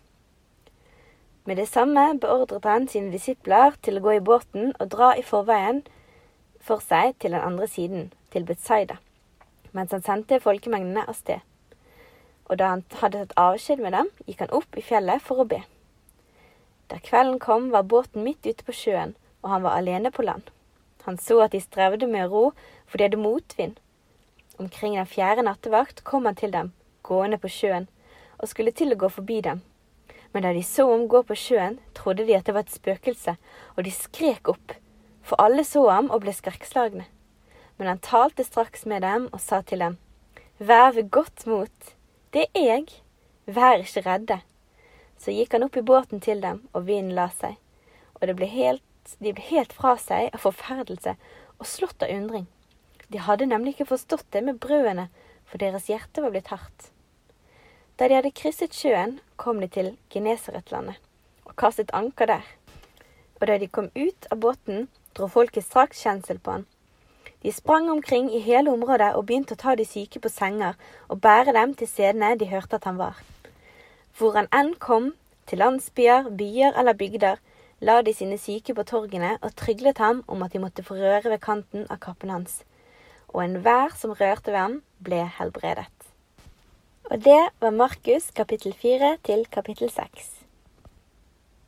Med 1.45 1.57
det 1.57 1.69
samme 1.69 2.19
beordret 2.21 2.65
han 2.69 2.89
sine 2.89 3.13
disipler 3.13 3.77
til 3.83 3.97
å 3.97 4.05
gå 4.05 4.19
i 4.19 4.25
båten 4.25 4.75
og 4.77 4.91
dra 4.93 5.15
i 5.17 5.25
forveien 5.25 5.83
for 6.61 6.85
seg 6.85 7.15
til 7.21 7.33
den 7.33 7.45
andre 7.45 7.69
siden, 7.69 8.11
til 8.33 8.45
Betzaida, 8.45 8.99
mens 9.73 9.95
han 9.97 10.05
sendte 10.05 10.41
folkemengdene 10.45 11.07
av 11.09 11.17
sted. 11.17 11.41
Og 12.49 12.59
da 12.61 12.75
han 12.75 12.85
hadde 13.01 13.25
tatt 13.25 13.41
avskjed 13.41 13.81
med 13.81 13.97
dem, 13.97 14.13
gikk 14.27 14.45
han 14.45 14.53
opp 14.61 14.77
i 14.77 14.85
fjellet 14.85 15.25
for 15.25 15.41
å 15.41 15.49
be. 15.49 15.63
Da 16.93 17.01
kvelden 17.05 17.41
kom, 17.41 17.71
var 17.73 17.89
båten 17.89 18.25
midt 18.25 18.45
ute 18.45 18.65
på 18.65 18.77
sjøen, 18.77 19.17
og 19.41 19.53
han 19.53 19.65
var 19.65 19.77
alene 19.81 20.13
på 20.13 20.25
land. 20.25 20.49
Han 21.07 21.19
så 21.19 21.41
at 21.45 21.55
de 21.55 21.61
strevde 21.61 22.07
med 22.07 22.31
ro, 22.33 22.51
for 22.87 22.99
de 22.99 23.07
hadde 23.07 23.21
motvind. 23.21 23.79
Omkring 24.59 24.97
den 24.97 25.07
fjerde 25.07 25.45
nattevakt 25.47 26.05
kom 26.05 26.27
han 26.27 26.37
til 26.37 26.51
dem, 26.51 26.73
gående 27.03 27.39
på 27.39 27.49
sjøen, 27.49 27.87
og 28.39 28.51
skulle 28.51 28.75
til 28.75 28.95
å 28.95 28.99
gå 28.99 29.11
forbi 29.13 29.41
dem. 29.45 29.63
Men 30.33 30.45
da 30.45 30.53
de 30.53 30.63
så 30.67 30.89
ham 30.91 31.07
gå 31.09 31.23
på 31.25 31.37
sjøen, 31.39 31.79
trodde 31.95 32.27
de 32.27 32.37
at 32.37 32.47
det 32.47 32.55
var 32.57 32.67
et 32.67 32.75
spøkelse, 32.75 33.37
og 33.77 33.85
de 33.87 33.95
skrek 33.95 34.51
opp, 34.51 34.75
for 35.23 35.41
alle 35.41 35.65
så 35.65 35.85
ham 35.89 36.11
og 36.11 36.25
ble 36.25 36.35
skrekkslagne. 36.35 37.07
Men 37.79 37.91
han 37.93 38.03
talte 38.03 38.45
straks 38.45 38.85
med 38.91 39.05
dem 39.07 39.29
og 39.33 39.41
sa 39.41 39.63
til 39.63 39.85
dem, 39.85 39.99
Vær 40.59 40.91
ved 40.97 41.11
godt 41.15 41.47
mot, 41.47 41.95
det 42.35 42.49
er 42.51 42.65
jeg, 42.67 42.87
vær 43.47 43.79
ikke 43.79 44.03
redde. 44.03 44.41
Så 45.19 45.31
gikk 45.35 45.55
han 45.55 45.67
opp 45.67 45.79
i 45.79 45.87
båten 45.87 46.21
til 46.21 46.43
dem, 46.43 46.65
og 46.75 46.89
vinden 46.91 47.15
la 47.15 47.29
seg, 47.31 47.55
og 48.19 48.27
det 48.27 48.35
ble 48.39 48.51
helt, 48.51 48.83
de 49.18 49.33
ble 49.33 49.44
helt 49.49 49.73
fra 49.73 49.97
seg 50.01 50.31
av 50.35 50.44
forferdelse 50.44 51.16
og 51.59 51.66
slått 51.66 52.05
av 52.05 52.12
undring. 52.12 52.47
De 53.09 53.23
hadde 53.25 53.49
nemlig 53.49 53.75
ikke 53.75 53.92
forstått 53.94 54.29
det 54.37 54.44
med 54.44 54.61
brødene, 54.61 55.09
for 55.49 55.61
deres 55.62 55.88
hjerte 55.88 56.23
var 56.23 56.35
blitt 56.35 56.53
hardt. 56.53 56.90
Da 57.99 58.07
de 58.09 58.18
hadde 58.18 58.35
krysset 58.37 58.77
sjøen, 58.77 59.18
kom 59.37 59.62
de 59.64 59.68
til 59.73 59.94
Genesaretlandet 60.12 61.01
og 61.49 61.57
kastet 61.57 61.90
anker 61.97 62.29
der. 62.29 62.44
Og 63.40 63.47
da 63.49 63.57
de 63.59 63.71
kom 63.73 63.88
ut 63.97 64.29
av 64.31 64.42
båten, 64.42 64.88
dro 65.16 65.31
folket 65.33 65.64
straks 65.64 66.03
kjensel 66.05 66.38
på 66.38 66.59
han. 66.59 66.66
De 67.42 67.53
sprang 67.53 67.88
omkring 67.90 68.29
i 68.35 68.42
hele 68.42 68.71
området 68.75 69.12
og 69.14 69.27
begynte 69.27 69.55
å 69.55 69.62
ta 69.62 69.75
de 69.79 69.87
syke 69.87 70.21
på 70.21 70.31
senger 70.31 70.77
og 71.09 71.21
bære 71.23 71.55
dem 71.55 71.75
til 71.79 71.88
stedene 71.88 72.35
de 72.38 72.51
hørte 72.51 72.77
at 72.77 72.87
han 72.87 72.99
var. 72.99 73.18
Hvor 74.18 74.35
han 74.35 74.51
enn 74.55 74.75
kom, 74.83 75.12
til 75.47 75.62
landsbyer, 75.62 76.29
byer 76.37 76.75
eller 76.77 76.99
bygder, 76.99 77.38
la 77.81 78.01
de 78.03 78.14
sine 78.14 78.38
syke 78.38 78.75
på 78.75 78.85
torgene 78.87 79.37
og 79.43 79.55
tryglet 79.59 79.99
ham 80.03 80.25
om 80.27 80.43
at 80.43 80.53
de 80.53 80.62
måtte 80.62 80.85
få 80.87 80.99
røre 80.99 81.31
ved 81.31 81.41
kanten 81.45 81.87
av 81.91 82.01
kappen 82.03 82.33
hans. 82.35 82.62
Og 83.29 83.45
enhver 83.45 83.95
som 83.99 84.17
rørte 84.17 84.51
ved 84.51 84.59
ham, 84.59 84.81
ble 85.05 85.23
helbredet. 85.38 85.93
Og 87.11 87.23
det 87.25 87.41
var 87.61 87.71
Markus 87.71 88.31
kapittel 88.37 88.75
fire 88.75 89.17
til 89.25 89.47
kapittel 89.53 89.91
seks. 89.93 90.38